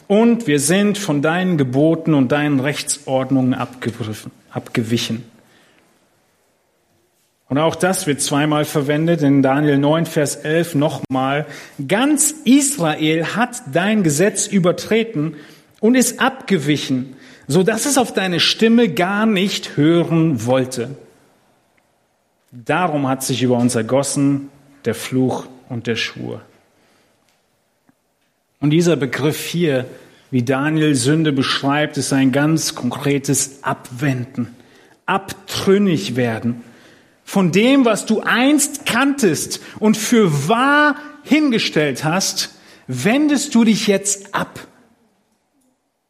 [0.07, 5.23] und wir sind von deinen Geboten und deinen Rechtsordnungen abgewichen.
[7.47, 11.45] Und auch das wird zweimal verwendet in Daniel 9, Vers 11 nochmal.
[11.87, 15.35] Ganz Israel hat dein Gesetz übertreten
[15.79, 17.15] und ist abgewichen,
[17.47, 20.97] so dass es auf deine Stimme gar nicht hören wollte.
[22.63, 24.49] Darum hat sich über uns ergossen
[24.85, 26.41] der Fluch und der Schwur.
[28.61, 29.85] Und dieser Begriff hier,
[30.31, 34.55] wie Daniel Sünde beschreibt, ist ein ganz konkretes Abwenden,
[35.05, 36.63] abtrünnig werden
[37.25, 42.51] von dem, was du einst kanntest und für wahr hingestellt hast,
[42.87, 44.65] wendest du dich jetzt ab.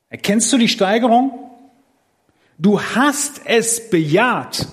[0.10, 1.32] Erkennst du die Steigerung?
[2.58, 4.68] Du hast es bejaht.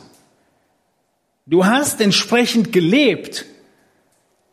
[1.47, 3.47] Du hast entsprechend gelebt.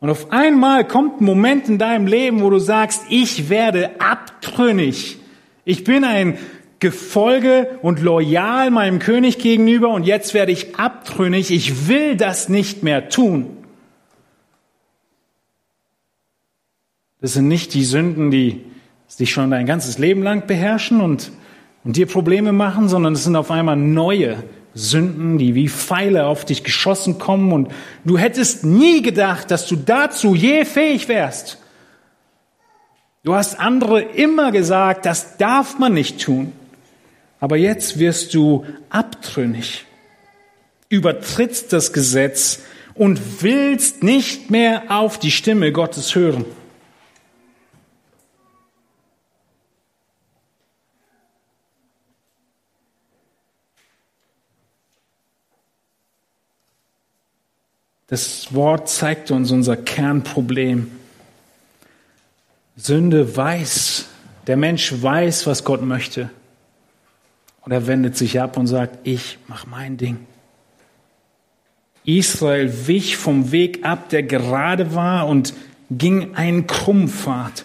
[0.00, 5.18] Und auf einmal kommt ein Moment in deinem Leben, wo du sagst, ich werde abtrünnig.
[5.64, 6.38] Ich bin ein
[6.78, 11.50] Gefolge und loyal meinem König gegenüber und jetzt werde ich abtrünnig.
[11.50, 13.58] Ich will das nicht mehr tun.
[17.20, 18.64] Das sind nicht die Sünden, die
[19.18, 21.30] dich schon dein ganzes Leben lang beherrschen und,
[21.84, 24.42] und dir Probleme machen, sondern es sind auf einmal neue
[24.74, 27.72] Sünden, die wie Pfeile auf dich geschossen kommen und
[28.04, 31.58] du hättest nie gedacht, dass du dazu je fähig wärst.
[33.22, 36.52] Du hast andere immer gesagt, das darf man nicht tun.
[37.38, 39.86] Aber jetzt wirst du abtrünnig,
[40.88, 42.60] übertrittst das Gesetz
[42.94, 46.44] und willst nicht mehr auf die Stimme Gottes hören.
[58.10, 60.90] Das Wort zeigt uns unser Kernproblem.
[62.74, 64.06] Sünde weiß,
[64.48, 66.28] der Mensch weiß, was Gott möchte.
[67.60, 70.26] Und er wendet sich ab und sagt, ich mach mein Ding.
[72.04, 75.54] Israel wich vom Weg ab, der gerade war und
[75.88, 77.64] ging einen Krummpfad.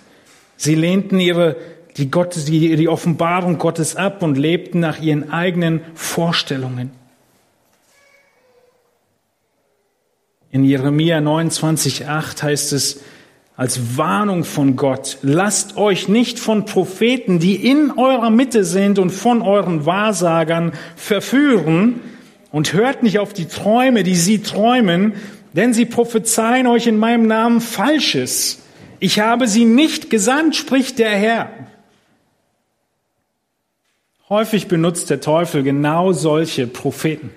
[0.58, 1.56] Sie lehnten ihre,
[1.98, 6.92] die, Gott, die, die Offenbarung Gottes ab und lebten nach ihren eigenen Vorstellungen.
[10.56, 13.02] In Jeremia 29,8 heißt es
[13.58, 19.10] als Warnung von Gott, lasst euch nicht von Propheten, die in eurer Mitte sind und
[19.10, 22.00] von euren Wahrsagern verführen.
[22.54, 25.16] Und hört nicht auf die Träume, die sie träumen,
[25.52, 28.60] denn sie prophezeien euch in meinem Namen Falsches.
[29.02, 31.50] Ich habe sie nicht gesandt, spricht der Herr.
[34.30, 37.32] Häufig benutzt der Teufel genau solche Propheten,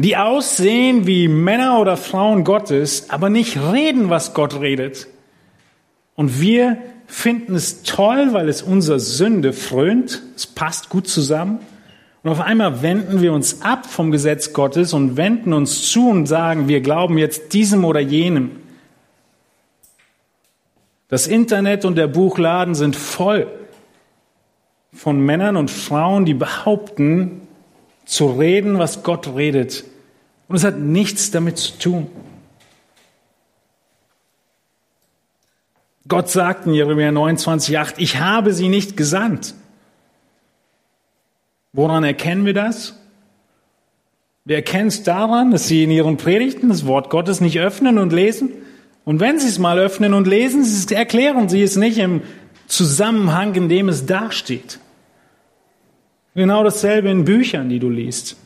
[0.00, 5.08] die aussehen wie Männer oder Frauen Gottes, aber nicht reden, was Gott redet.
[6.14, 10.22] Und wir finden es toll, weil es unserer Sünde frönt.
[10.34, 11.58] Es passt gut zusammen.
[12.22, 16.24] Und auf einmal wenden wir uns ab vom Gesetz Gottes und wenden uns zu und
[16.24, 18.52] sagen, wir glauben jetzt diesem oder jenem.
[21.08, 23.48] Das Internet und der Buchladen sind voll
[24.94, 27.42] von Männern und Frauen, die behaupten,
[28.06, 29.84] zu reden, was Gott redet.
[30.50, 32.06] Und es hat nichts damit zu tun.
[36.08, 39.54] Gott sagt in Jeremia 29,8, ich habe sie nicht gesandt.
[41.72, 42.98] Woran erkennen wir das?
[44.44, 48.12] Wir erkennen es daran, dass sie in ihren Predigten das Wort Gottes nicht öffnen und
[48.12, 48.50] lesen.
[49.04, 52.22] Und wenn sie es mal öffnen und lesen, erklären sie es nicht im
[52.66, 54.80] Zusammenhang, in dem es dasteht.
[56.34, 58.39] Genau dasselbe in Büchern, die du liest.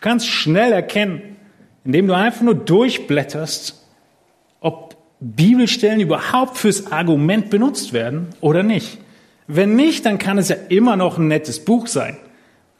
[0.00, 1.36] Du kannst schnell erkennen,
[1.84, 3.86] indem du einfach nur durchblätterst,
[4.60, 8.96] ob Bibelstellen überhaupt fürs Argument benutzt werden oder nicht.
[9.46, 12.16] Wenn nicht, dann kann es ja immer noch ein nettes Buch sein.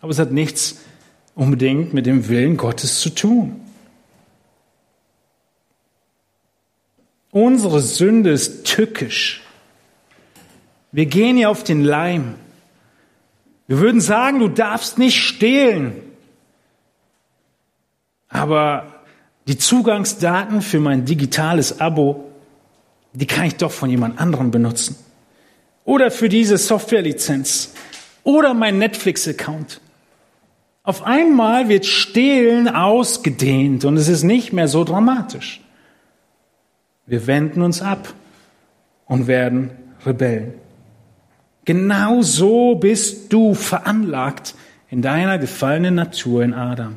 [0.01, 0.81] Aber es hat nichts
[1.35, 3.61] unbedingt mit dem Willen Gottes zu tun.
[7.33, 9.43] Unsere Sünde ist tückisch.
[10.91, 12.37] Wir gehen ihr auf den Leim.
[13.67, 16.10] Wir würden sagen, du darfst nicht stehlen.
[18.31, 18.87] Aber
[19.47, 22.25] die Zugangsdaten für mein digitales Abo,
[23.13, 24.97] die kann ich doch von jemand anderem benutzen.
[25.85, 27.75] Oder für diese Softwarelizenz.
[28.23, 29.81] Oder mein Netflix-Account.
[30.83, 35.61] Auf einmal wird Stehlen ausgedehnt und es ist nicht mehr so dramatisch.
[37.07, 38.15] Wir wenden uns ab
[39.07, 39.71] und werden
[40.07, 40.55] Rebellen.
[41.65, 44.55] Genau so bist du veranlagt
[44.89, 46.97] in deiner gefallenen Natur in Adam.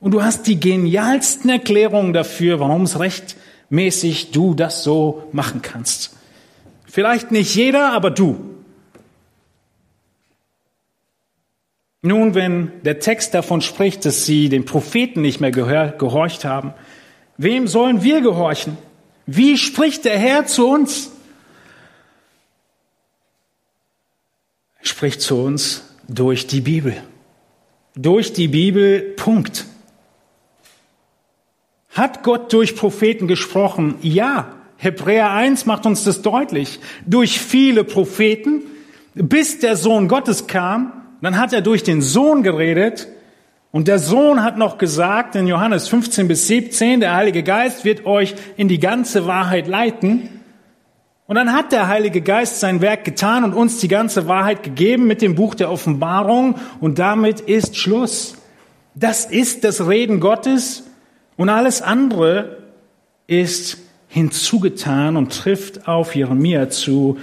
[0.00, 6.14] Und du hast die genialsten Erklärungen dafür, warum es rechtmäßig du das so machen kannst.
[6.86, 8.56] Vielleicht nicht jeder, aber du.
[12.02, 16.72] Nun, wenn der Text davon spricht, dass sie den Propheten nicht mehr gehorcht haben,
[17.36, 18.78] wem sollen wir gehorchen?
[19.26, 21.10] Wie spricht der Herr zu uns?
[24.78, 26.96] Er spricht zu uns durch die Bibel.
[27.96, 29.66] Durch die Bibel, Punkt.
[31.96, 33.94] Hat Gott durch Propheten gesprochen?
[34.02, 34.48] Ja.
[34.76, 36.78] Hebräer 1 macht uns das deutlich.
[37.06, 38.60] Durch viele Propheten,
[39.14, 40.92] bis der Sohn Gottes kam,
[41.22, 43.08] dann hat er durch den Sohn geredet
[43.70, 48.04] und der Sohn hat noch gesagt in Johannes 15 bis 17, der Heilige Geist wird
[48.04, 50.28] euch in die ganze Wahrheit leiten.
[51.26, 55.06] Und dann hat der Heilige Geist sein Werk getan und uns die ganze Wahrheit gegeben
[55.06, 58.36] mit dem Buch der Offenbarung und damit ist Schluss.
[58.94, 60.84] Das ist das Reden Gottes
[61.36, 62.58] und alles andere
[63.26, 63.78] ist
[64.08, 67.18] hinzugetan und trifft auf Jeremia zu,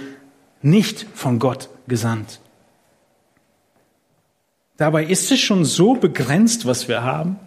[0.62, 2.40] nicht von Gott gesandt.
[4.76, 7.38] Dabei ist es schon so begrenzt, was wir haben.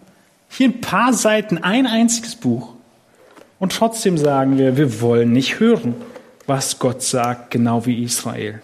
[0.48, 2.74] Hier ein paar Seiten, ein einziges Buch.
[3.58, 5.94] Und trotzdem sagen wir, wir wollen nicht hören,
[6.46, 8.62] was Gott sagt, genau wie Israel.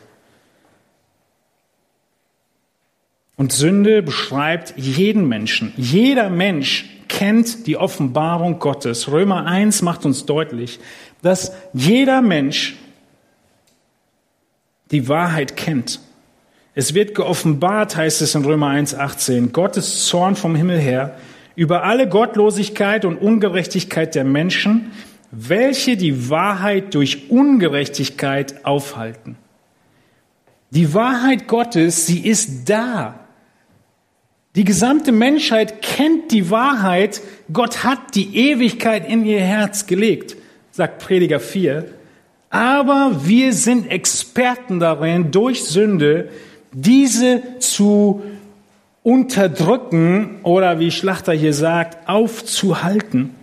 [3.36, 5.72] Und Sünde beschreibt jeden Menschen.
[5.76, 9.08] Jeder Mensch kennt die Offenbarung Gottes.
[9.10, 10.80] Römer 1 macht uns deutlich,
[11.22, 12.74] dass jeder Mensch
[14.90, 16.00] die Wahrheit kennt.
[16.74, 21.16] Es wird geoffenbart, heißt es in Römer 1,18, Gottes Zorn vom Himmel her
[21.54, 24.90] über alle Gottlosigkeit und Ungerechtigkeit der Menschen,
[25.30, 29.36] welche die Wahrheit durch Ungerechtigkeit aufhalten.
[30.70, 33.23] Die Wahrheit Gottes, sie ist da.
[34.54, 37.20] Die gesamte Menschheit kennt die Wahrheit.
[37.52, 40.36] Gott hat die Ewigkeit in ihr Herz gelegt,
[40.70, 41.86] sagt Prediger 4.
[42.50, 46.28] Aber wir sind Experten darin, durch Sünde
[46.72, 48.22] diese zu
[49.02, 53.34] unterdrücken oder wie Schlachter hier sagt, aufzuhalten.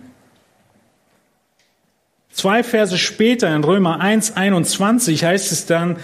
[2.32, 5.98] Zwei Verse später in Römer 1, 21 heißt es dann,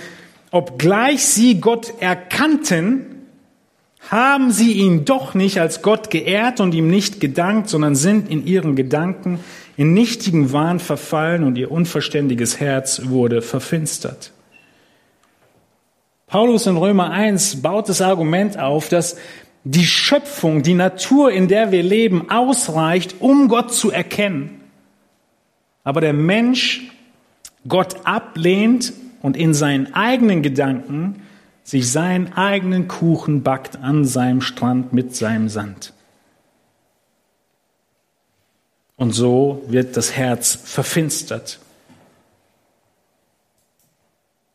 [0.51, 3.18] obgleich sie Gott erkannten,
[4.11, 8.47] haben sie ihn doch nicht als Gott geehrt und ihm nicht gedankt, sondern sind in
[8.47, 9.41] ihren Gedanken
[9.77, 14.33] in nichtigen Wahn verfallen und ihr unverständiges Herz wurde verfinstert.
[16.27, 19.17] Paulus in Römer 1 baut das Argument auf, dass
[19.65, 24.61] die Schöpfung, die Natur, in der wir leben, ausreicht, um Gott zu erkennen.
[25.85, 26.91] Aber der Mensch
[27.67, 28.93] Gott ablehnt
[29.23, 31.23] und in seinen eigenen Gedanken
[31.69, 35.93] sich seinen eigenen Kuchen backt an seinem Strand mit seinem Sand.
[38.97, 41.59] Und so wird das Herz verfinstert.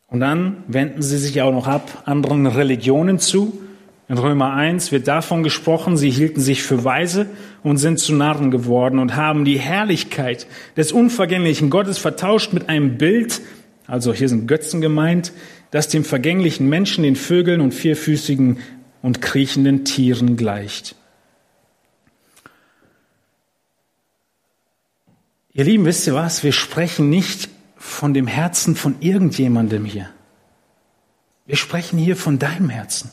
[0.08, 3.62] Und dann wenden sie sich auch noch ab anderen Religionen zu.
[4.10, 7.28] In Römer 1 wird davon gesprochen, sie hielten sich für weise
[7.62, 10.48] und sind zu Narren geworden und haben die Herrlichkeit
[10.78, 13.40] des unvergänglichen Gottes vertauscht mit einem Bild,
[13.86, 15.32] also hier sind Götzen gemeint,
[15.74, 18.60] das dem vergänglichen Menschen, den Vögeln und vierfüßigen
[19.02, 20.96] und kriechenden Tieren gleicht.
[25.52, 26.44] Ihr Lieben, wisst ihr was?
[26.44, 30.12] Wir sprechen nicht von dem Herzen von irgendjemandem hier.
[31.48, 33.10] Wir sprechen hier von deinem Herzen.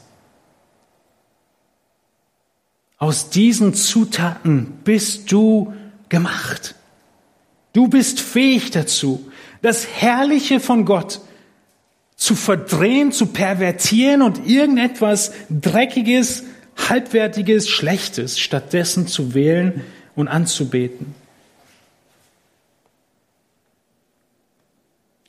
[2.98, 5.72] Aus diesen Zutaten bist du
[6.10, 6.74] gemacht.
[7.72, 9.32] Du bist fähig dazu,
[9.62, 11.22] das Herrliche von Gott
[12.20, 16.44] zu verdrehen, zu pervertieren und irgendetwas Dreckiges,
[16.76, 19.82] Halbwertiges, Schlechtes stattdessen zu wählen
[20.14, 21.14] und anzubeten.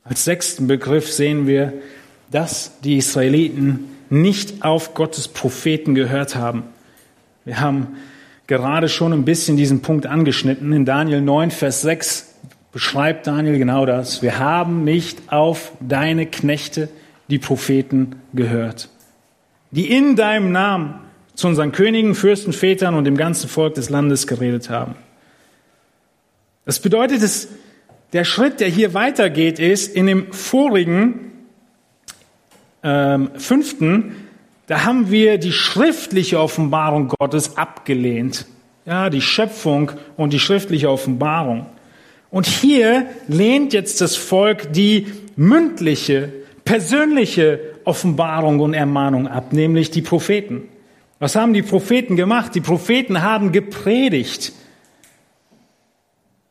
[0.03, 1.71] Als sechsten Begriff sehen wir,
[2.29, 6.63] dass die Israeliten nicht auf Gottes Propheten gehört haben.
[7.45, 7.95] Wir haben
[8.47, 10.73] gerade schon ein bisschen diesen Punkt angeschnitten.
[10.73, 12.30] In Daniel 9, Vers 6
[12.71, 14.21] beschreibt Daniel genau das.
[14.21, 16.89] Wir haben nicht auf deine Knechte,
[17.29, 18.89] die Propheten, gehört,
[19.71, 20.95] die in deinem Namen
[21.35, 24.95] zu unseren Königen, Fürsten, Vätern und dem ganzen Volk des Landes geredet haben.
[26.65, 27.47] Das bedeutet, es
[28.13, 31.31] der Schritt, der hier weitergeht, ist in dem vorigen
[32.83, 34.27] ähm, fünften,
[34.67, 38.45] da haben wir die schriftliche Offenbarung Gottes abgelehnt.
[38.85, 41.67] Ja, die Schöpfung und die schriftliche Offenbarung.
[42.31, 46.31] Und hier lehnt jetzt das Volk die mündliche,
[46.63, 50.69] persönliche Offenbarung und Ermahnung ab, nämlich die Propheten.
[51.19, 52.55] Was haben die Propheten gemacht?
[52.55, 54.53] Die Propheten haben gepredigt.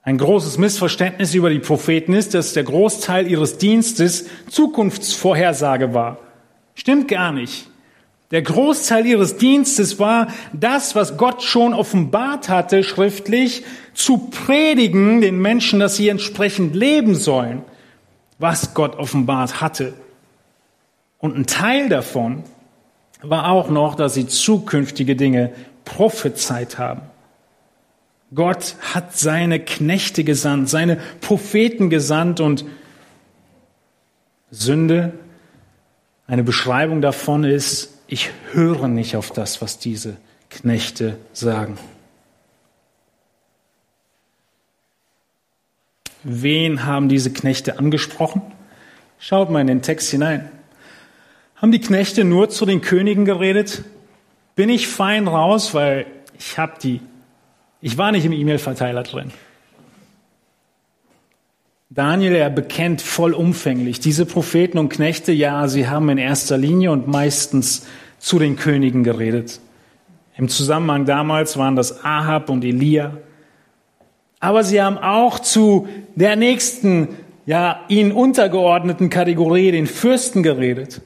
[0.02, 6.18] Ein großes Missverständnis über die Propheten ist, dass der Großteil ihres Dienstes Zukunftsvorhersage war.
[6.74, 7.69] Stimmt gar nicht.
[8.30, 15.40] Der Großteil ihres Dienstes war das, was Gott schon offenbart hatte, schriftlich, zu predigen den
[15.40, 17.62] Menschen, dass sie entsprechend leben sollen,
[18.38, 19.94] was Gott offenbart hatte.
[21.18, 22.44] Und ein Teil davon
[23.20, 25.52] war auch noch, dass sie zukünftige Dinge
[25.84, 27.02] prophezeit haben.
[28.32, 32.64] Gott hat seine Knechte gesandt, seine Propheten gesandt und
[34.52, 35.14] Sünde,
[36.28, 40.16] eine Beschreibung davon ist, ich höre nicht auf das, was diese
[40.50, 41.78] Knechte sagen.
[46.22, 48.42] Wen haben diese Knechte angesprochen?
[49.18, 50.50] Schaut mal in den Text hinein.
[51.56, 53.84] Haben die Knechte nur zu den Königen geredet?
[54.56, 56.06] Bin ich fein raus, weil
[56.36, 57.00] ich habe die
[57.82, 59.32] ich war nicht im E-Mail-Verteiler drin.
[61.92, 67.08] Daniel, er bekennt vollumfänglich, diese Propheten und Knechte, ja, sie haben in erster Linie und
[67.08, 67.84] meistens
[68.20, 69.60] zu den Königen geredet.
[70.36, 73.16] Im Zusammenhang damals waren das Ahab und Elia.
[74.38, 77.08] Aber sie haben auch zu der nächsten,
[77.44, 81.02] ja, ihnen untergeordneten Kategorie, den Fürsten geredet.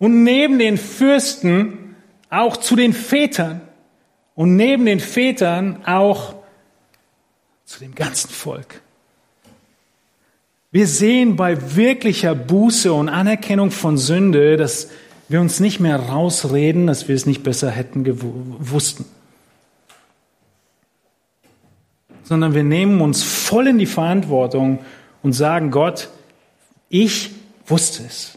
[0.00, 1.94] Und neben den Fürsten
[2.28, 3.60] auch zu den Vätern
[4.34, 6.34] und neben den Vätern auch
[7.64, 8.82] zu dem ganzen Volk.
[10.74, 14.88] Wir sehen bei wirklicher Buße und Anerkennung von Sünde, dass
[15.28, 19.04] wir uns nicht mehr rausreden, dass wir es nicht besser hätten gewussten,
[22.24, 24.80] sondern wir nehmen uns voll in die Verantwortung
[25.22, 26.08] und sagen Gott,
[26.88, 27.30] ich
[27.68, 28.36] wusste es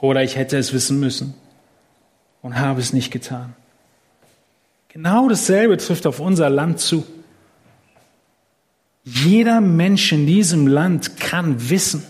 [0.00, 1.34] oder ich hätte es wissen müssen
[2.42, 3.54] und habe es nicht getan.
[4.88, 7.06] Genau dasselbe trifft auf unser Land zu.
[9.04, 12.02] Jeder Mensch in diesem Land kann wissen,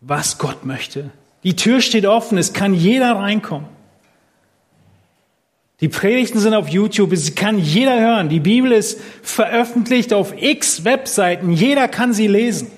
[0.00, 1.10] was Gott möchte.
[1.42, 3.68] Die Tür steht offen, es kann jeder reinkommen.
[5.80, 8.28] Die Predigten sind auf YouTube, es kann jeder hören.
[8.28, 12.70] Die Bibel ist veröffentlicht auf x Webseiten, jeder kann sie lesen.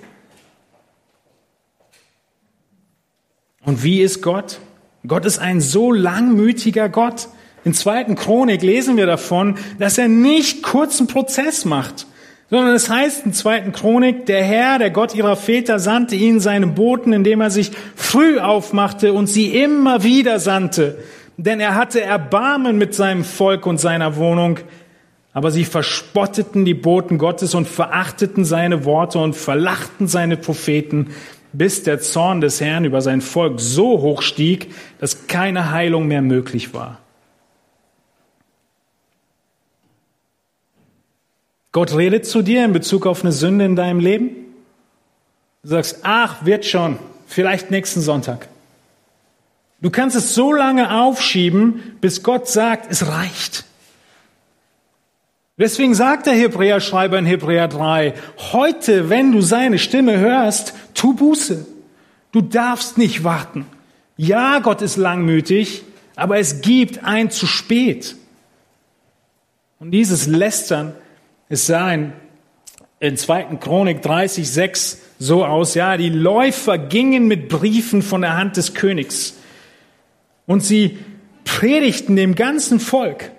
[3.63, 4.59] Und wie ist Gott?
[5.07, 7.29] Gott ist ein so langmütiger Gott.
[7.63, 12.07] In zweiten Chronik lesen wir davon, dass er nicht kurzen Prozess macht,
[12.51, 16.67] sondern es heißt in zweiten Chronik, der Herr, der Gott ihrer Väter, sandte ihnen seine
[16.67, 20.99] Boten, indem er sich früh aufmachte und sie immer wieder sandte.
[21.37, 24.61] Denn er hatte Erbarmen mit seinem Volk und seiner Wohnung.
[25.33, 31.09] Aber sie verspotteten die Boten Gottes und verachteten seine Worte und verlachten seine Propheten,
[31.53, 36.23] bis der Zorn des Herrn über sein Volk so hoch stieg, dass keine Heilung mehr
[36.23, 37.01] möglich war.
[41.75, 44.31] Gott redet zu dir in Bezug auf eine Sünde in deinem Leben.
[45.65, 48.47] Du sagst, ach, wird schon, vielleicht nächsten Sonntag.
[49.81, 53.65] Du kannst es so lange aufschieben, bis Gott sagt, es reicht.
[55.59, 58.15] Deswegen sagt der Hebräer-Schreiber in Hebräer 3,
[58.53, 61.67] heute, wenn du seine Stimme hörst, tu Buße.
[62.31, 63.67] Du darfst nicht warten.
[64.17, 65.83] Ja, Gott ist langmütig,
[66.15, 68.15] aber es gibt ein zu spät.
[69.81, 70.95] Und dieses Lästern,
[71.49, 72.13] es sah in,
[73.01, 73.57] in 2.
[73.61, 78.75] Chronik 30, 6 so aus, ja, die Läufer gingen mit Briefen von der Hand des
[78.75, 79.35] Königs
[80.47, 80.99] und sie
[81.45, 83.31] predigten dem ganzen Volk,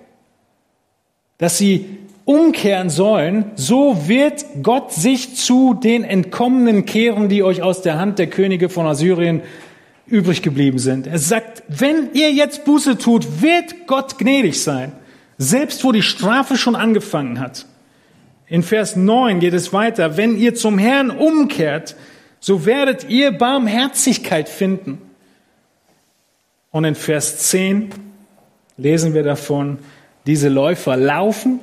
[1.38, 1.86] dass sie
[2.24, 8.18] umkehren sollen, so wird Gott sich zu den Entkommenen kehren, die euch aus der Hand
[8.18, 9.42] der Könige von Assyrien
[10.06, 11.06] übrig geblieben sind.
[11.06, 14.92] Er sagt, wenn ihr jetzt Buße tut, wird Gott gnädig sein,
[15.38, 17.66] selbst wo die Strafe schon angefangen hat.
[18.48, 21.96] In Vers 9 geht es weiter, wenn ihr zum Herrn umkehrt,
[22.38, 25.02] so werdet ihr Barmherzigkeit finden.
[26.70, 27.90] Und in Vers 10
[28.76, 29.78] lesen wir davon,
[30.26, 31.60] diese Läufer laufen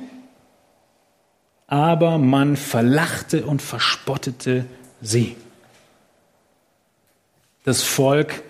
[1.66, 4.64] aber man verlachte und verspottete
[5.00, 5.36] sie.
[7.64, 8.42] Das Volk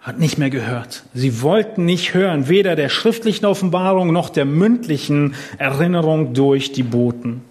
[0.00, 1.02] hat nicht mehr gehört.
[1.12, 7.42] Sie wollten nicht hören, weder der schriftlichen Offenbarung noch der mündlichen Erinnerung durch die Boten.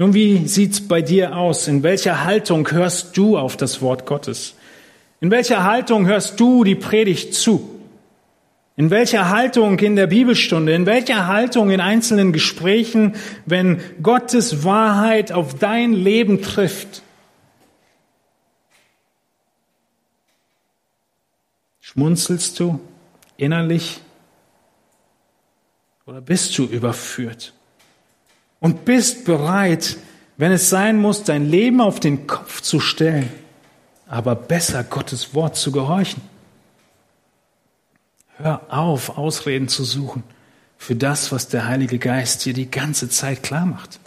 [0.00, 1.68] Nun, wie sieht's bei dir aus?
[1.68, 4.54] In welcher Haltung hörst du auf das Wort Gottes?
[5.20, 7.78] In welcher Haltung hörst du die Predigt zu?
[8.76, 15.32] In welcher Haltung in der Bibelstunde, in welcher Haltung in einzelnen Gesprächen, wenn Gottes Wahrheit
[15.32, 17.02] auf dein Leben trifft.
[21.82, 22.80] Schmunzelst du
[23.36, 24.00] innerlich
[26.06, 27.52] oder bist du überführt
[28.60, 29.96] und bist bereit,
[30.36, 33.30] wenn es sein muss, dein Leben auf den Kopf zu stellen,
[34.06, 36.22] aber besser Gottes Wort zu gehorchen?
[38.36, 40.22] Hör auf, Ausreden zu suchen
[40.78, 44.00] für das, was der Heilige Geist dir die ganze Zeit klar macht.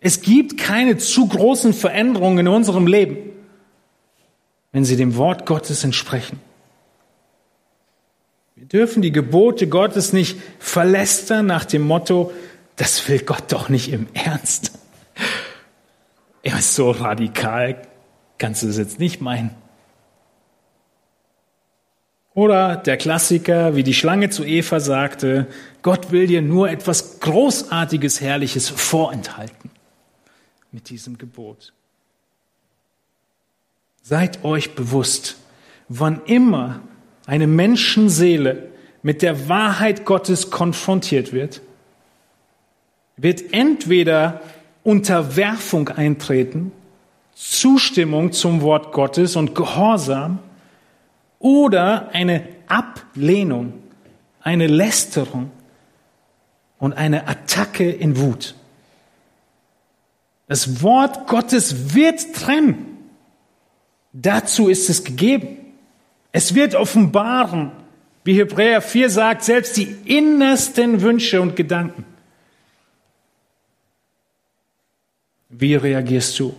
[0.00, 3.16] Es gibt keine zu großen Veränderungen in unserem Leben,
[4.70, 6.38] wenn sie dem Wort Gottes entsprechen.
[8.54, 12.32] Wir dürfen die Gebote Gottes nicht verlästern nach dem Motto,
[12.78, 14.72] das will Gott doch nicht im Ernst.
[16.42, 17.82] Er ist so radikal,
[18.38, 19.50] kannst du es jetzt nicht meinen.
[22.34, 25.48] Oder der Klassiker, wie die Schlange zu Eva sagte,
[25.82, 29.70] Gott will dir nur etwas Großartiges, Herrliches vorenthalten
[30.70, 31.72] mit diesem Gebot.
[34.02, 35.36] Seid euch bewusst,
[35.88, 36.80] wann immer
[37.26, 38.68] eine Menschenseele
[39.02, 41.60] mit der Wahrheit Gottes konfrontiert wird,
[43.18, 44.40] wird entweder
[44.82, 46.72] Unterwerfung eintreten,
[47.34, 50.38] Zustimmung zum Wort Gottes und Gehorsam,
[51.38, 53.74] oder eine Ablehnung,
[54.40, 55.50] eine Lästerung
[56.78, 58.54] und eine Attacke in Wut.
[60.48, 62.96] Das Wort Gottes wird trennen.
[64.12, 65.58] Dazu ist es gegeben.
[66.32, 67.72] Es wird offenbaren,
[68.24, 72.04] wie Hebräer 4 sagt, selbst die innersten Wünsche und Gedanken.
[75.48, 76.54] Wie reagierst du?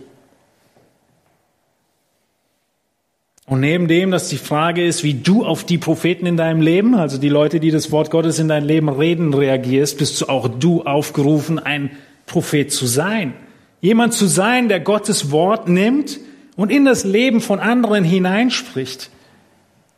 [3.46, 6.94] Und neben dem, dass die Frage ist, wie du auf die Propheten in deinem Leben,
[6.94, 10.46] also die Leute, die das Wort Gottes in dein Leben reden, reagierst, bist du auch
[10.46, 11.90] du aufgerufen, ein
[12.26, 13.34] Prophet zu sein.
[13.80, 16.20] Jemand zu sein, der Gottes Wort nimmt
[16.54, 19.10] und in das Leben von anderen hineinspricht.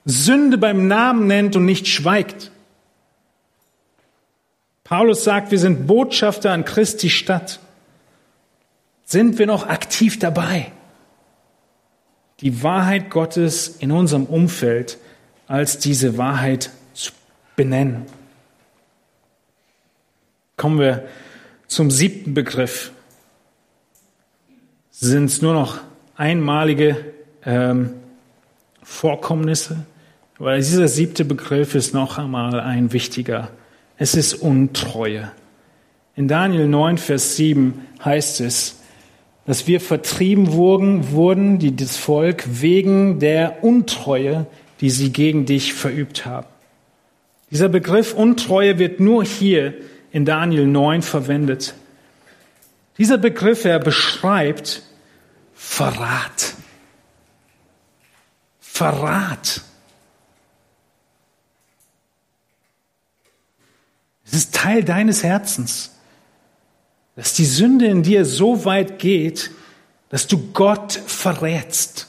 [0.06, 2.50] Sünde beim Namen nennt und nicht schweigt.
[4.82, 7.60] Paulus sagt, wir sind Botschafter an Christi Stadt.
[9.12, 10.72] Sind wir noch aktiv dabei?
[12.42, 14.98] die Wahrheit Gottes in unserem Umfeld
[15.46, 17.12] als diese Wahrheit zu
[17.56, 18.02] benennen.
[20.56, 21.04] Kommen wir
[21.68, 22.90] zum siebten Begriff.
[24.90, 25.78] Sind es nur noch
[26.16, 27.12] einmalige
[27.44, 27.94] ähm,
[28.82, 29.86] Vorkommnisse?
[30.38, 33.50] Weil dieser siebte Begriff ist noch einmal ein wichtiger.
[33.96, 35.30] Es ist Untreue.
[36.16, 38.81] In Daniel 9, Vers 7 heißt es,
[39.46, 44.46] dass wir vertrieben wurden, wurden, die das Volk wegen der Untreue,
[44.80, 46.46] die sie gegen dich verübt haben.
[47.50, 49.74] Dieser Begriff Untreue wird nur hier
[50.10, 51.74] in Daniel 9 verwendet.
[52.98, 54.82] Dieser Begriff, er beschreibt
[55.54, 56.54] Verrat.
[58.60, 59.62] Verrat.
[64.24, 65.91] Es ist Teil deines Herzens,
[67.16, 69.50] dass die Sünde in dir so weit geht,
[70.08, 72.08] dass du Gott verrätst.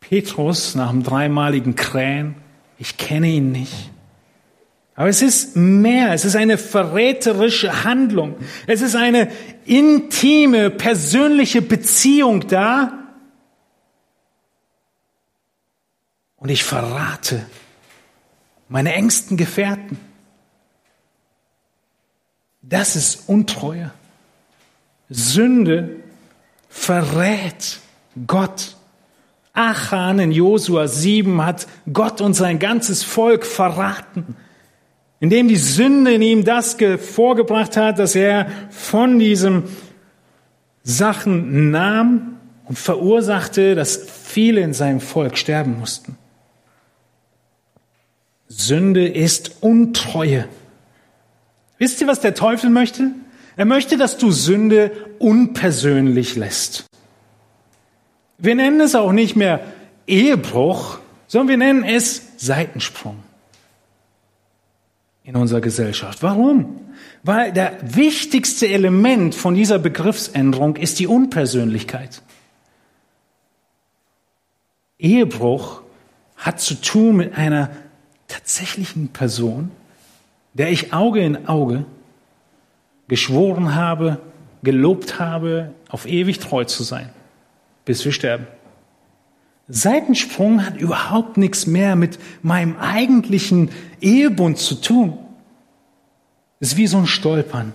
[0.00, 2.36] Petrus nach dem dreimaligen Krähen,
[2.78, 3.90] ich kenne ihn nicht.
[4.94, 8.36] Aber es ist mehr, es ist eine verräterische Handlung.
[8.66, 9.30] Es ist eine
[9.66, 12.92] intime, persönliche Beziehung da.
[16.36, 17.44] Und ich verrate
[18.68, 19.98] meine engsten Gefährten.
[22.68, 23.92] Das ist Untreue.
[25.08, 25.90] Sünde
[26.68, 27.78] verrät
[28.26, 28.76] Gott.
[29.52, 34.36] Achan in Josua 7 hat Gott und sein ganzes Volk verraten,
[35.20, 39.64] indem die Sünde in ihm das vorgebracht hat, dass er von diesem
[40.82, 42.36] Sachen nahm
[42.66, 46.18] und verursachte, dass viele in seinem Volk sterben mussten.
[48.48, 50.48] Sünde ist Untreue.
[51.78, 53.10] Wisst ihr, was der Teufel möchte?
[53.56, 56.86] Er möchte, dass du Sünde unpersönlich lässt.
[58.38, 59.60] Wir nennen es auch nicht mehr
[60.06, 63.22] Ehebruch, sondern wir nennen es Seitensprung
[65.24, 66.22] in unserer Gesellschaft.
[66.22, 66.80] Warum?
[67.22, 72.22] Weil der wichtigste Element von dieser Begriffsänderung ist die Unpersönlichkeit.
[74.98, 75.82] Ehebruch
[76.36, 77.70] hat zu tun mit einer
[78.28, 79.70] tatsächlichen Person,
[80.56, 81.84] der ich Auge in Auge
[83.08, 84.18] geschworen habe,
[84.62, 87.10] gelobt habe, auf ewig treu zu sein,
[87.84, 88.46] bis wir sterben.
[89.68, 95.18] Seitensprung hat überhaupt nichts mehr mit meinem eigentlichen Ehebund zu tun.
[96.60, 97.72] Ist wie so ein Stolpern.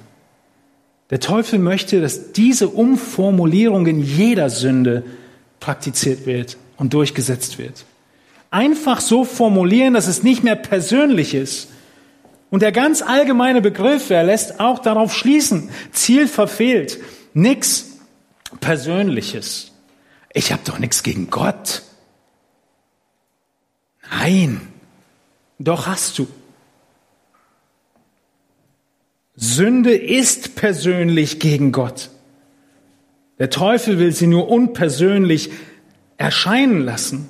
[1.09, 5.03] Der Teufel möchte, dass diese Umformulierung in jeder Sünde
[5.59, 7.85] praktiziert wird und durchgesetzt wird
[8.51, 11.69] einfach so formulieren, dass es nicht mehr persönlich ist.
[12.51, 16.99] Und der ganz allgemeine Begriff, er lässt auch darauf schließen, Ziel verfehlt,
[17.33, 17.97] nichts
[18.59, 19.71] Persönliches.
[20.33, 21.81] Ich habe doch nichts gegen Gott.
[24.11, 24.61] Nein,
[25.59, 26.27] doch hast du.
[29.37, 32.09] Sünde ist persönlich gegen Gott.
[33.39, 35.51] Der Teufel will sie nur unpersönlich
[36.17, 37.29] erscheinen lassen.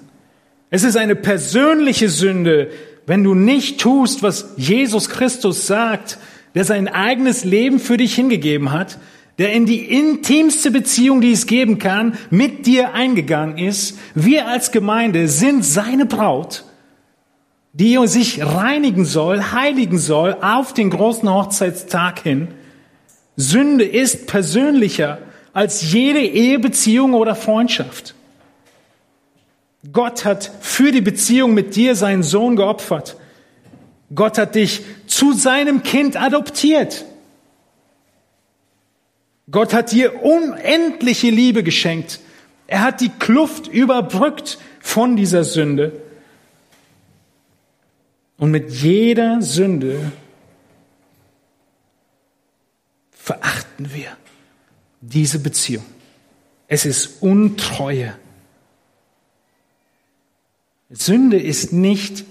[0.72, 2.72] Es ist eine persönliche Sünde,
[3.12, 6.18] wenn du nicht tust, was Jesus Christus sagt,
[6.55, 8.99] der sein eigenes Leben für dich hingegeben hat,
[9.38, 13.99] der in die intimste Beziehung, die es geben kann, mit dir eingegangen ist.
[14.16, 16.64] Wir als Gemeinde sind seine Braut,
[17.74, 22.47] die sich reinigen soll, heiligen soll auf den großen Hochzeitstag hin.
[23.36, 25.18] Sünde ist persönlicher
[25.51, 28.16] als jede Ehebeziehung oder Freundschaft.
[29.92, 33.18] Gott hat für die Beziehung mit dir seinen Sohn geopfert.
[34.14, 37.06] Gott hat dich zu seinem Kind adoptiert.
[39.50, 42.20] Gott hat dir unendliche Liebe geschenkt.
[42.68, 46.02] Er hat die Kluft überbrückt von dieser Sünde.
[48.38, 50.12] Und mit jeder Sünde
[53.12, 54.16] verachten wir
[55.02, 55.86] diese Beziehung.
[56.68, 58.14] Es ist Untreue.
[60.92, 62.26] Sünde ist nicht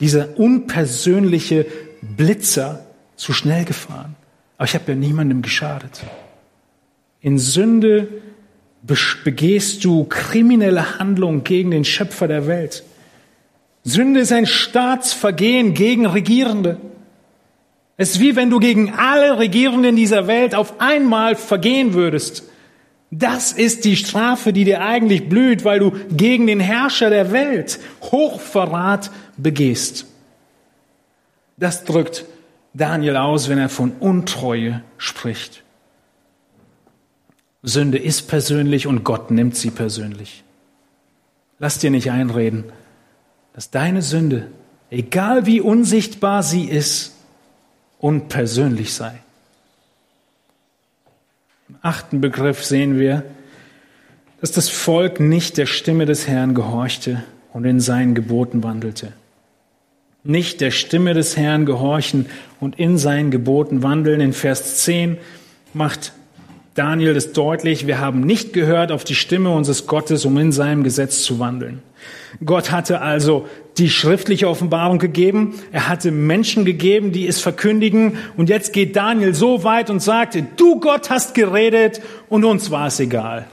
[0.00, 1.66] dieser unpersönliche
[2.00, 2.86] Blitzer
[3.16, 4.16] zu schnell gefahren.
[4.56, 6.02] Aber ich habe ja niemandem geschadet.
[7.20, 8.08] In Sünde
[9.24, 12.84] begehst du kriminelle Handlungen gegen den Schöpfer der Welt.
[13.82, 16.78] Sünde ist ein Staatsvergehen gegen Regierende.
[17.96, 22.44] Es ist wie wenn du gegen alle Regierenden dieser Welt auf einmal vergehen würdest.
[23.10, 27.78] Das ist die Strafe, die dir eigentlich blüht, weil du gegen den Herrscher der Welt
[28.02, 30.06] Hochverrat begehst.
[31.56, 32.24] Das drückt
[32.72, 35.62] Daniel aus, wenn er von Untreue spricht.
[37.62, 40.44] Sünde ist persönlich und Gott nimmt sie persönlich.
[41.58, 42.64] Lass dir nicht einreden,
[43.54, 44.48] dass deine Sünde,
[44.90, 47.14] egal wie unsichtbar sie ist,
[47.98, 49.14] unpersönlich sei.
[51.82, 53.24] Achten Begriff sehen wir,
[54.40, 57.22] dass das Volk nicht der Stimme des Herrn gehorchte
[57.52, 59.12] und in seinen Geboten wandelte.
[60.22, 62.26] Nicht der Stimme des Herrn gehorchen
[62.60, 64.20] und in seinen Geboten wandeln.
[64.20, 65.18] In Vers 10
[65.72, 66.12] macht
[66.74, 70.82] Daniel das deutlich, wir haben nicht gehört auf die Stimme unseres Gottes, um in seinem
[70.82, 71.82] Gesetz zu wandeln.
[72.44, 73.48] Gott hatte also
[73.78, 79.34] die schriftliche Offenbarung gegeben, er hatte Menschen gegeben, die es verkündigen, und jetzt geht Daniel
[79.34, 83.46] so weit und sagt, du Gott hast geredet und uns war es egal.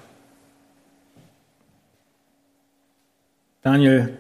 [3.62, 4.18] Daniel,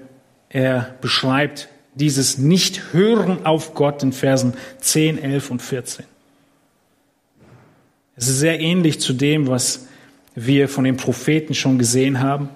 [0.49, 6.05] er beschreibt dieses Nicht-Hören auf Gott in Versen 10, 11 und 14.
[8.15, 9.87] Es ist sehr ähnlich zu dem, was
[10.35, 12.49] wir von den Propheten schon gesehen haben.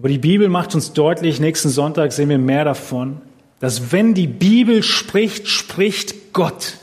[0.00, 3.20] Aber die Bibel macht uns deutlich, nächsten Sonntag sehen wir mehr davon,
[3.58, 6.78] dass wenn die Bibel spricht, spricht Gott.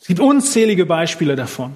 [0.00, 1.72] Es gibt unzählige Beispiele davon.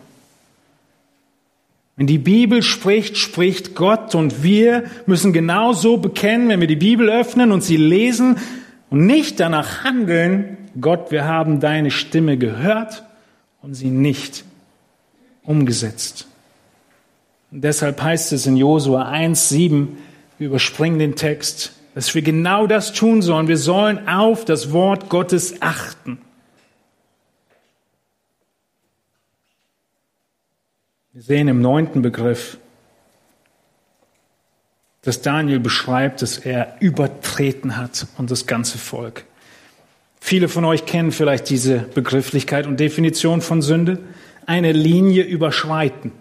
[1.96, 7.10] Wenn die Bibel spricht, spricht Gott und wir müssen genauso bekennen, wenn wir die Bibel
[7.10, 8.38] öffnen und sie lesen
[8.88, 13.02] und nicht danach handeln, Gott, wir haben deine Stimme gehört
[13.62, 14.44] und sie nicht
[15.42, 16.28] umgesetzt.
[17.52, 19.88] Und deshalb heißt es in Josua 1,7,
[20.38, 23.46] wir überspringen den Text, dass wir genau das tun sollen.
[23.46, 26.18] Wir sollen auf das Wort Gottes achten.
[31.12, 32.56] Wir sehen im neunten Begriff,
[35.02, 39.26] dass Daniel beschreibt, dass er übertreten hat und das ganze Volk.
[40.20, 43.98] Viele von euch kennen vielleicht diese Begrifflichkeit und Definition von Sünde.
[44.46, 46.12] Eine Linie überschreiten.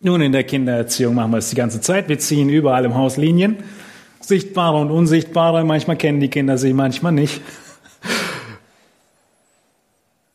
[0.00, 2.10] Nun, in der Kindererziehung machen wir es die ganze Zeit.
[2.10, 3.56] Wir ziehen überall im Haus Linien.
[4.20, 5.64] Sichtbare und unsichtbare.
[5.64, 7.40] Manchmal kennen die Kinder sie, manchmal nicht.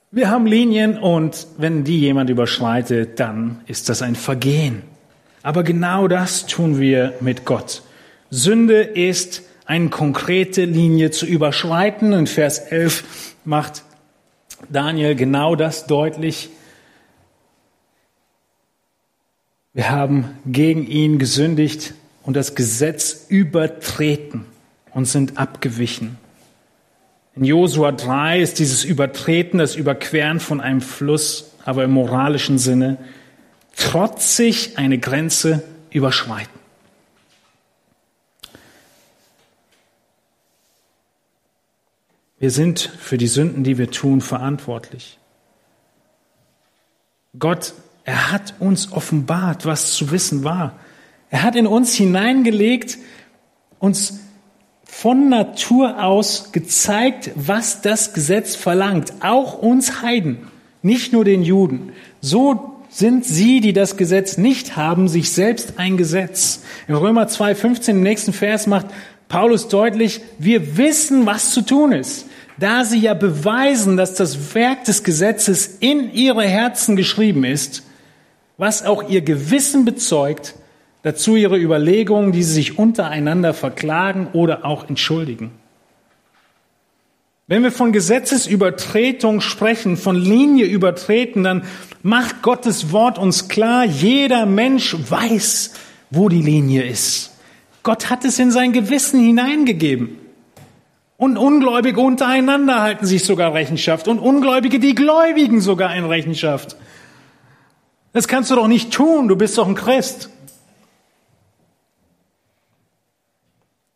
[0.10, 4.82] Wir haben Linien und wenn die jemand überschreitet, dann ist das ein Vergehen.
[5.44, 7.84] Aber genau das tun wir mit Gott.
[8.32, 12.14] Sünde ist eine konkrete Linie zu überschreiten.
[12.14, 13.04] In Vers 11
[13.46, 13.84] macht
[14.70, 16.50] Daniel genau das deutlich.
[19.74, 21.94] Wir haben gegen ihn gesündigt
[22.24, 24.46] und das Gesetz übertreten
[24.92, 26.18] und sind abgewichen.
[27.36, 32.98] In Josua 3 ist dieses Übertreten, das Überqueren von einem Fluss, aber im moralischen Sinne,
[33.78, 36.60] trotzig eine Grenze überschreiten.
[42.40, 45.18] Wir sind für die Sünden, die wir tun, verantwortlich.
[47.40, 47.74] Gott
[48.04, 50.80] er hat uns offenbart, was zu wissen war.
[51.30, 52.98] Er hat in uns hineingelegt,
[53.80, 54.20] uns
[54.84, 59.14] von Natur aus gezeigt, was das Gesetz verlangt.
[59.22, 60.40] Auch uns Heiden,
[60.82, 61.94] nicht nur den Juden.
[62.20, 66.62] So sind sie, die das Gesetz nicht haben, sich selbst ein Gesetz.
[66.90, 68.88] In Römer 2,15 im nächsten Vers macht
[69.30, 72.26] Paulus deutlich, wir wissen, was zu tun ist.
[72.58, 77.84] Da sie ja beweisen, dass das Werk des Gesetzes in ihre Herzen geschrieben ist,
[78.62, 80.54] was auch ihr Gewissen bezeugt,
[81.02, 85.50] dazu ihre Überlegungen, die sie sich untereinander verklagen oder auch entschuldigen.
[87.48, 91.64] Wenn wir von Gesetzesübertretung sprechen, von Linie übertreten, dann
[92.04, 95.74] macht Gottes Wort uns klar, jeder Mensch weiß,
[96.12, 97.32] wo die Linie ist.
[97.82, 100.20] Gott hat es in sein Gewissen hineingegeben.
[101.18, 106.78] Und Ungläubige untereinander halten sich sogar Rechenschaft und Ungläubige, die Gläubigen sogar in Rechenschaft.
[108.14, 110.30] Das kannst du doch nicht tun, du bist doch ein Christ.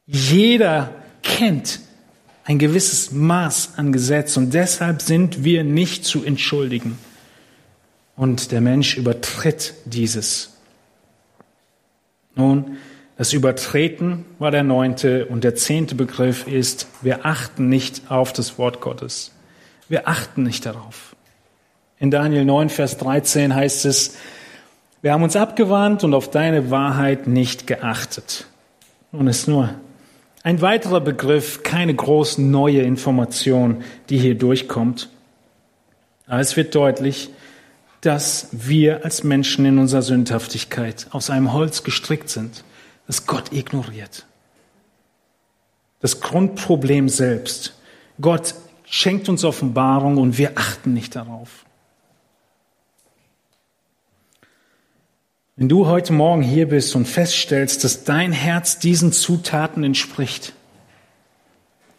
[0.06, 0.94] Jeder
[1.24, 1.80] kennt
[2.44, 6.98] ein gewisses Maß an Gesetz und deshalb sind wir nicht zu entschuldigen.
[8.16, 10.54] Und der Mensch übertritt dieses.
[12.36, 12.78] Nun,
[13.18, 18.58] das Übertreten war der neunte und der zehnte Begriff ist, wir achten nicht auf das
[18.58, 19.32] Wort Gottes.
[19.90, 21.15] Wir achten nicht darauf.
[22.00, 24.18] In Daniel 9, Vers 13 heißt es,
[25.02, 28.48] wir haben uns abgewandt und auf deine Wahrheit nicht geachtet.
[29.12, 29.76] Nun ist nur
[30.44, 35.10] ein weiterer Begriff, keine groß neue Information, die hier durchkommt.
[36.28, 37.30] Aber es wird deutlich,
[38.02, 42.64] dass wir als Menschen in unserer Sündhaftigkeit aus einem Holz gestrickt sind,
[43.08, 44.26] das Gott ignoriert.
[46.00, 47.74] Das Grundproblem selbst.
[48.22, 48.54] Gott
[48.86, 51.65] schenkt uns Offenbarung und wir achten nicht darauf.
[55.58, 60.52] Wenn du heute Morgen hier bist und feststellst, dass dein Herz diesen Zutaten entspricht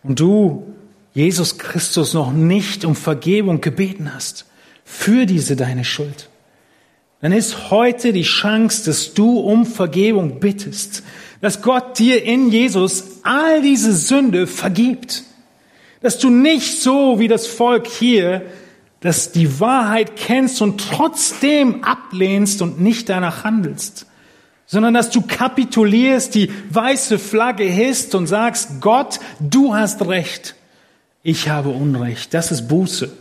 [0.03, 0.75] und du
[1.15, 4.45] Jesus Christus noch nicht um Vergebung gebeten hast
[4.85, 6.29] für diese deine Schuld,
[7.23, 11.03] dann ist heute die Chance, dass du um Vergebung bittest,
[11.41, 15.23] dass Gott dir in Jesus all diese Sünde vergibt,
[16.03, 18.43] dass du nicht so wie das Volk hier
[19.07, 24.07] dass die Wahrheit kennst und trotzdem ablehnst und nicht danach handelst,
[24.67, 30.57] sondern dass du kapitulierst, die weiße Flagge hisst und sagst, Gott, du hast Recht,
[31.23, 32.35] ich habe Unrecht.
[32.35, 33.13] Das ist Buße.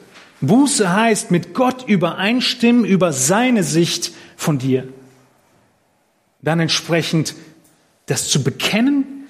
[0.42, 4.88] Buße heißt mit Gott übereinstimmen über seine Sicht von dir.
[6.42, 7.36] Dann entsprechend
[8.08, 9.28] das zu bekennen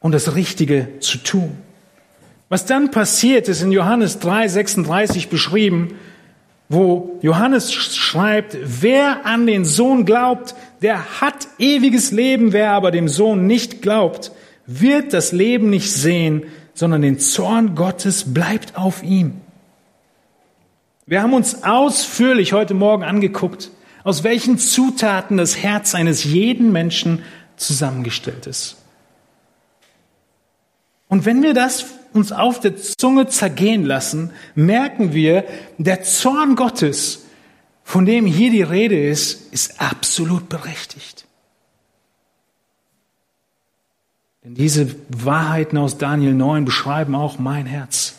[0.00, 1.56] und das Richtige zu tun.
[2.48, 5.94] Was dann passiert, ist in Johannes 3, 36 beschrieben,
[6.68, 13.08] wo Johannes schreibt, wer an den Sohn glaubt, der hat ewiges Leben, wer aber dem
[13.08, 14.32] Sohn nicht glaubt,
[14.66, 16.44] wird das Leben nicht sehen,
[16.74, 19.40] sondern den Zorn Gottes bleibt auf ihm.
[21.06, 23.70] Wir haben uns ausführlich heute Morgen angeguckt,
[24.04, 27.22] aus welchen Zutaten das Herz eines jeden Menschen
[27.56, 28.76] zusammengestellt ist.
[31.08, 35.44] Und wenn wir das uns auf der Zunge zergehen lassen, merken wir,
[35.78, 37.24] der Zorn Gottes,
[37.82, 41.26] von dem hier die Rede ist, ist absolut berechtigt.
[44.44, 48.14] Denn diese Wahrheiten aus Daniel 9 beschreiben auch mein Herz.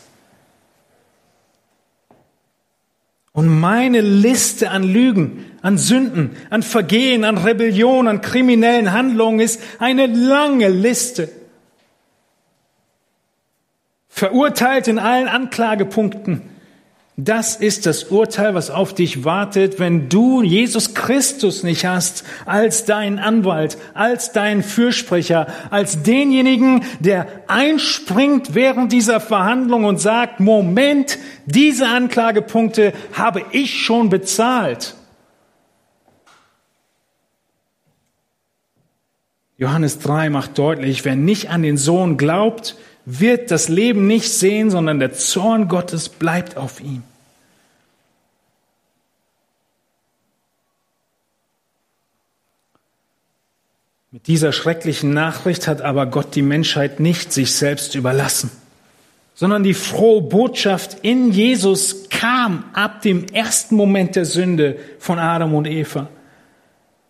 [3.32, 9.60] Und meine Liste an Lügen, an Sünden, an Vergehen, an Rebellion, an kriminellen Handlungen ist
[9.78, 11.30] eine lange Liste
[14.10, 16.42] verurteilt in allen Anklagepunkten.
[17.16, 22.86] Das ist das Urteil, was auf dich wartet, wenn du Jesus Christus nicht hast als
[22.86, 31.18] deinen Anwalt, als deinen Fürsprecher, als denjenigen, der einspringt während dieser Verhandlung und sagt, Moment,
[31.44, 34.94] diese Anklagepunkte habe ich schon bezahlt.
[39.58, 42.76] Johannes 3 macht deutlich, wer nicht an den Sohn glaubt,
[43.18, 47.02] wird das Leben nicht sehen, sondern der Zorn Gottes bleibt auf ihm.
[54.12, 58.50] Mit dieser schrecklichen Nachricht hat aber Gott die Menschheit nicht sich selbst überlassen,
[59.34, 65.54] sondern die frohe Botschaft in Jesus kam ab dem ersten Moment der Sünde von Adam
[65.54, 66.08] und Eva.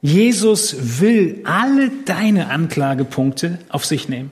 [0.03, 4.31] Jesus will alle deine Anklagepunkte auf sich nehmen.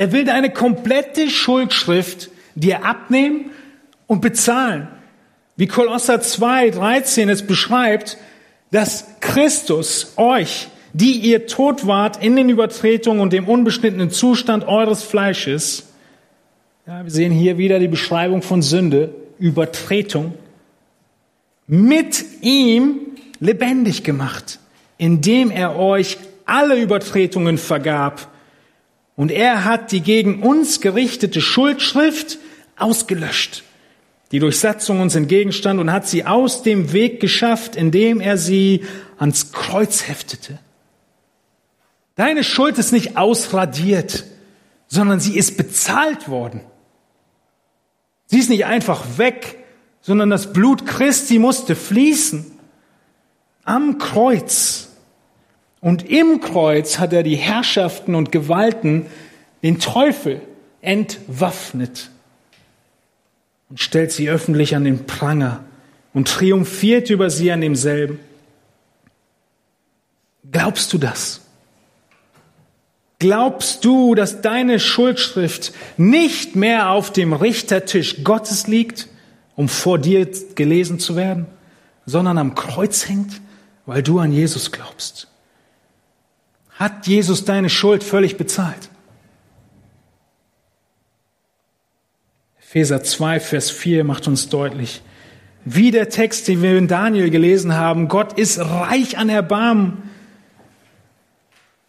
[0.00, 3.50] Er will deine komplette Schuldschrift dir abnehmen
[4.06, 4.88] und bezahlen.
[5.56, 8.16] Wie Kolosser 2, 13 es beschreibt,
[8.70, 15.02] dass Christus euch, die ihr tot wart in den Übertretungen und dem unbeschnittenen Zustand eures
[15.02, 15.88] Fleisches,
[16.86, 20.32] ja, wir sehen hier wieder die Beschreibung von Sünde, Übertretung,
[21.66, 23.00] mit ihm
[23.38, 24.60] lebendig gemacht,
[24.96, 28.29] indem er euch alle Übertretungen vergab
[29.20, 32.38] und er hat die gegen uns gerichtete Schuldschrift
[32.78, 33.64] ausgelöscht,
[34.32, 38.82] die durch Satzung uns entgegenstand und hat sie aus dem Weg geschafft, indem er sie
[39.18, 40.58] ans Kreuz heftete.
[42.14, 44.24] Deine Schuld ist nicht ausradiert,
[44.86, 46.62] sondern sie ist bezahlt worden.
[48.24, 49.58] Sie ist nicht einfach weg,
[50.00, 52.46] sondern das Blut Christi musste fließen.
[53.64, 54.89] Am Kreuz
[55.80, 59.06] und im Kreuz hat er die Herrschaften und Gewalten,
[59.62, 60.40] den Teufel,
[60.82, 62.10] entwaffnet
[63.68, 65.64] und stellt sie öffentlich an den Pranger
[66.12, 68.18] und triumphiert über sie an demselben.
[70.50, 71.42] Glaubst du das?
[73.18, 79.08] Glaubst du, dass deine Schuldschrift nicht mehr auf dem Richtertisch Gottes liegt,
[79.56, 81.46] um vor dir gelesen zu werden,
[82.06, 83.40] sondern am Kreuz hängt,
[83.84, 85.29] weil du an Jesus glaubst?
[86.80, 88.88] Hat Jesus deine Schuld völlig bezahlt.
[92.58, 95.02] Epheser 2, Vers 4 macht uns deutlich,
[95.66, 99.98] wie der Text, den wir in Daniel gelesen haben, Gott ist reich an Erbarmen.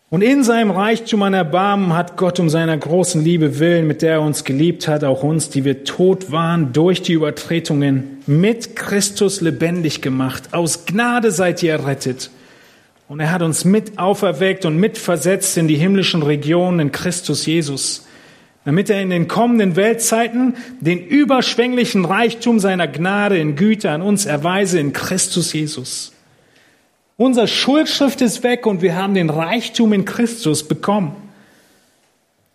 [0.09, 4.15] Und in seinem Reichtum an Erbarmen hat Gott um seiner großen Liebe willen, mit der
[4.15, 9.39] er uns geliebt hat, auch uns, die wir tot waren durch die Übertretungen, mit Christus
[9.39, 10.53] lebendig gemacht.
[10.53, 12.29] Aus Gnade seid ihr errettet
[13.11, 18.07] und er hat uns mit auferweckt und mitversetzt in die himmlischen Regionen in Christus Jesus,
[18.63, 24.25] damit er in den kommenden Weltzeiten den überschwänglichen Reichtum seiner Gnade in Güte an uns
[24.25, 26.13] erweise in Christus Jesus.
[27.17, 31.13] Unser Schuldschrift ist weg und wir haben den Reichtum in Christus bekommen.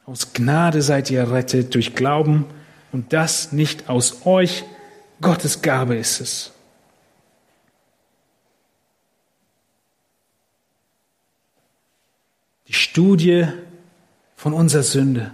[0.06, 2.46] Aus Gnade seid ihr errettet durch Glauben
[2.92, 4.64] und das nicht aus euch,
[5.20, 6.55] Gottes Gabe ist es.
[12.68, 13.46] Die Studie
[14.34, 15.30] von unserer Sünde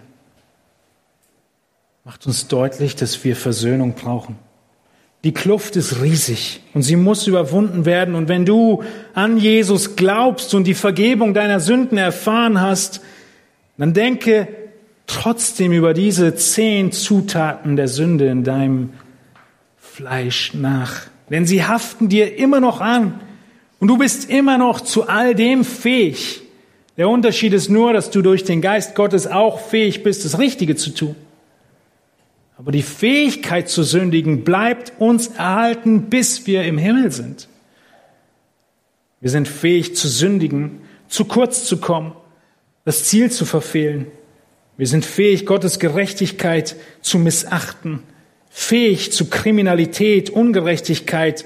[2.05, 4.37] macht uns deutlich, dass wir Versöhnung brauchen.
[5.25, 8.17] Die Kluft ist riesig und sie muss überwunden werden.
[8.17, 8.83] Und wenn du
[9.15, 13.01] an Jesus glaubst und die Vergebung deiner Sünden erfahren hast,
[13.79, 14.49] dann denke
[15.07, 18.91] trotzdem über diese zehn Zutaten der Sünde in deinem
[19.79, 21.03] Fleisch nach.
[21.31, 23.21] Denn sie haften dir immer noch an
[23.79, 26.43] und du bist immer noch zu all dem fähig.
[26.97, 30.77] Der Unterschied ist nur, dass du durch den Geist Gottes auch fähig bist, das Richtige
[30.77, 31.17] zu tun.
[32.59, 37.49] Aber die Fähigkeit zu sündigen bleibt uns erhalten, bis wir im Himmel sind.
[39.21, 42.13] Wir sind fähig zu sündigen, zu kurz zu kommen,
[42.85, 44.07] das Ziel zu verfehlen.
[44.77, 48.03] Wir sind fähig, Gottes Gerechtigkeit zu missachten,
[48.51, 51.45] fähig zu Kriminalität, Ungerechtigkeit,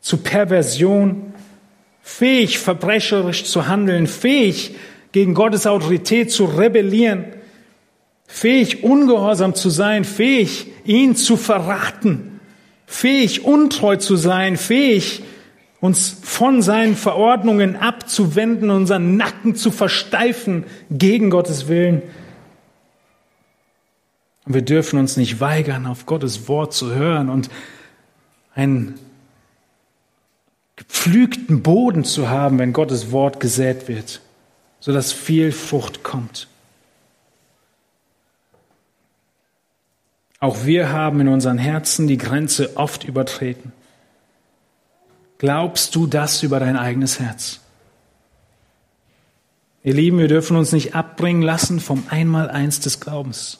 [0.00, 1.34] zu Perversion,
[2.08, 4.74] fähig, verbrecherisch zu handeln, fähig,
[5.12, 7.26] gegen Gottes Autorität zu rebellieren,
[8.26, 12.40] fähig, ungehorsam zu sein, fähig, ihn zu verraten,
[12.86, 15.22] fähig, untreu zu sein, fähig,
[15.80, 22.02] uns von seinen Verordnungen abzuwenden, unseren Nacken zu versteifen gegen Gottes Willen.
[24.46, 27.50] Und wir dürfen uns nicht weigern, auf Gottes Wort zu hören und
[28.54, 28.98] einen
[30.78, 34.20] gepflügten Boden zu haben, wenn Gottes Wort gesät wird,
[34.78, 36.46] sodass viel Frucht kommt.
[40.38, 43.72] Auch wir haben in unseren Herzen die Grenze oft übertreten.
[45.38, 47.60] Glaubst du das über dein eigenes Herz?
[49.82, 53.58] Ihr Lieben, wir dürfen uns nicht abbringen lassen vom Einmaleins des Glaubens.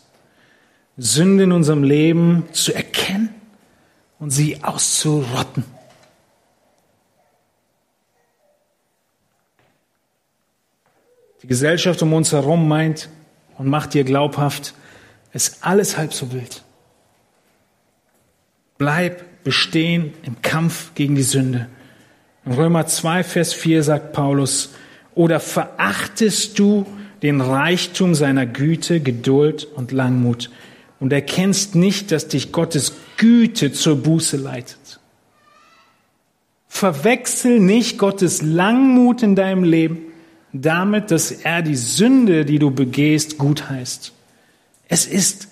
[0.97, 3.31] Sünde in unserem Leben zu erkennen
[4.21, 5.65] und sie auszurotten.
[11.49, 13.09] Die Gesellschaft um uns herum meint
[13.57, 14.75] und macht dir glaubhaft,
[15.33, 16.63] ist alles halb so wild.
[18.77, 21.67] Bleib bestehen im Kampf gegen die Sünde.
[22.45, 24.75] In Römer 2, Vers 4 sagt Paulus,
[25.15, 26.85] oder verachtest du
[27.23, 30.51] den Reichtum seiner Güte, Geduld und Langmut
[31.01, 35.01] und erkennst nicht, dass dich Gottes Güte zur Buße leitet.
[36.69, 40.08] Verwechsel nicht Gottes Langmut in deinem Leben
[40.53, 44.13] damit, dass er die Sünde, die du begehst, gut heißt.
[44.89, 45.49] Es ist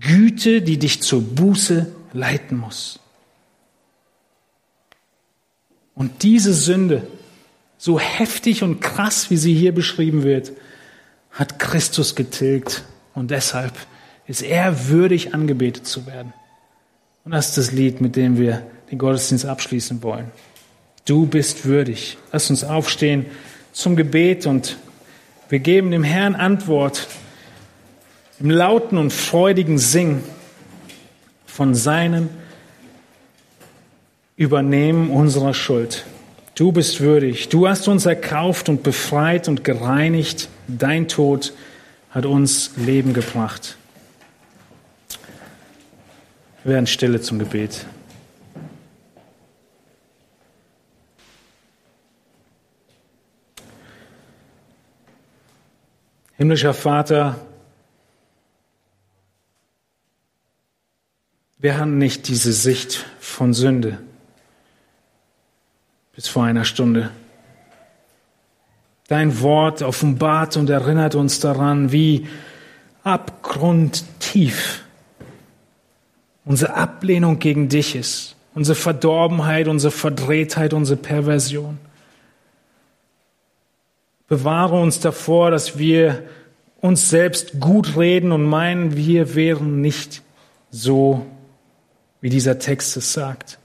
[0.00, 3.00] Güte, die dich zur Buße leiten muss.
[5.94, 7.06] Und diese Sünde,
[7.76, 10.52] so heftig und krass, wie sie hier beschrieben wird,
[11.30, 12.84] hat Christus getilgt.
[13.14, 13.72] Und deshalb
[14.26, 16.32] ist er würdig, angebetet zu werden.
[17.24, 20.30] Und das ist das Lied, mit dem wir den Gottesdienst abschließen wollen.
[21.04, 22.18] Du bist würdig.
[22.32, 23.26] Lass uns aufstehen
[23.78, 24.76] zum Gebet und
[25.48, 27.06] wir geben dem Herrn Antwort
[28.40, 30.24] im lauten und freudigen Singen
[31.46, 32.28] von seinem
[34.36, 36.04] Übernehmen unserer Schuld.
[36.56, 37.50] Du bist würdig.
[37.50, 40.48] Du hast uns erkauft und befreit und gereinigt.
[40.66, 41.52] Dein Tod
[42.10, 43.76] hat uns Leben gebracht.
[46.64, 47.86] Wir werden stille zum Gebet.
[56.38, 57.36] Himmlischer Vater,
[61.60, 63.98] Wir haben nicht diese Sicht von Sünde
[66.14, 67.10] bis vor einer Stunde.
[69.08, 72.28] Dein Wort offenbart und erinnert uns daran, wie
[73.02, 74.84] abgrundtief
[76.44, 81.78] unsere Ablehnung gegen dich ist, unsere Verdorbenheit, unsere Verdrehtheit, unsere Perversion.
[84.28, 86.22] Bewahre uns davor, dass wir
[86.80, 90.22] uns selbst gut reden und meinen, wir wären nicht
[90.70, 91.26] so
[92.20, 93.58] wie dieser Text es sagt.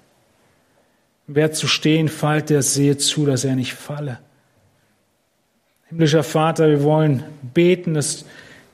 [1.28, 4.20] Wer zu stehen fällt, der sehe zu, dass er nicht falle.
[5.90, 7.24] Himmlischer Vater, wir wollen
[7.54, 8.26] beten, dass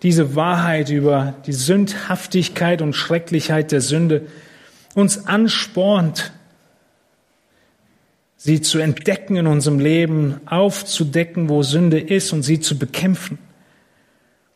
[0.01, 4.27] diese Wahrheit über die Sündhaftigkeit und Schrecklichkeit der Sünde
[4.95, 6.31] uns anspornt,
[8.41, 13.37] sie zu entdecken in unserem Leben, aufzudecken, wo Sünde ist und sie zu bekämpfen.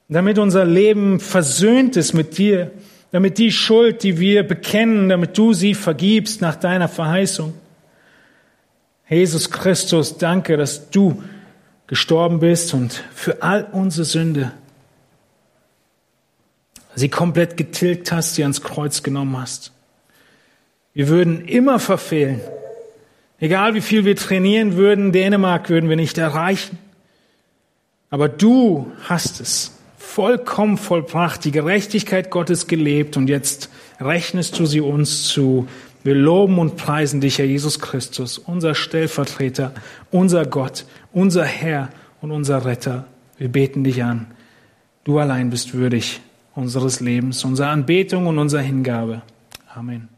[0.08, 2.72] Damit unser Leben versöhnt ist mit dir,
[3.12, 7.54] damit die Schuld, die wir bekennen, damit du sie vergibst nach deiner Verheißung.
[9.10, 11.22] Jesus Christus, danke, dass du
[11.86, 14.54] gestorben bist und für all unsere Sünde
[16.96, 19.74] sie komplett getilgt hast, sie ans Kreuz genommen hast.
[20.94, 22.40] Wir würden immer verfehlen.
[23.44, 26.78] Egal wie viel wir trainieren würden, Dänemark würden wir nicht erreichen.
[28.10, 34.80] Aber du hast es vollkommen vollbracht, die Gerechtigkeit Gottes gelebt und jetzt rechnest du sie
[34.80, 35.68] uns zu.
[36.06, 39.74] Wir loben und preisen dich, Herr Jesus Christus, unser Stellvertreter,
[40.10, 41.90] unser Gott, unser Herr
[42.22, 43.08] und unser Retter.
[43.38, 44.28] Wir beten dich an.
[45.04, 46.22] Du allein bist würdig
[46.56, 49.22] unseres Lebens, unserer Anbetung und unserer Hingabe.
[49.76, 50.13] Amen.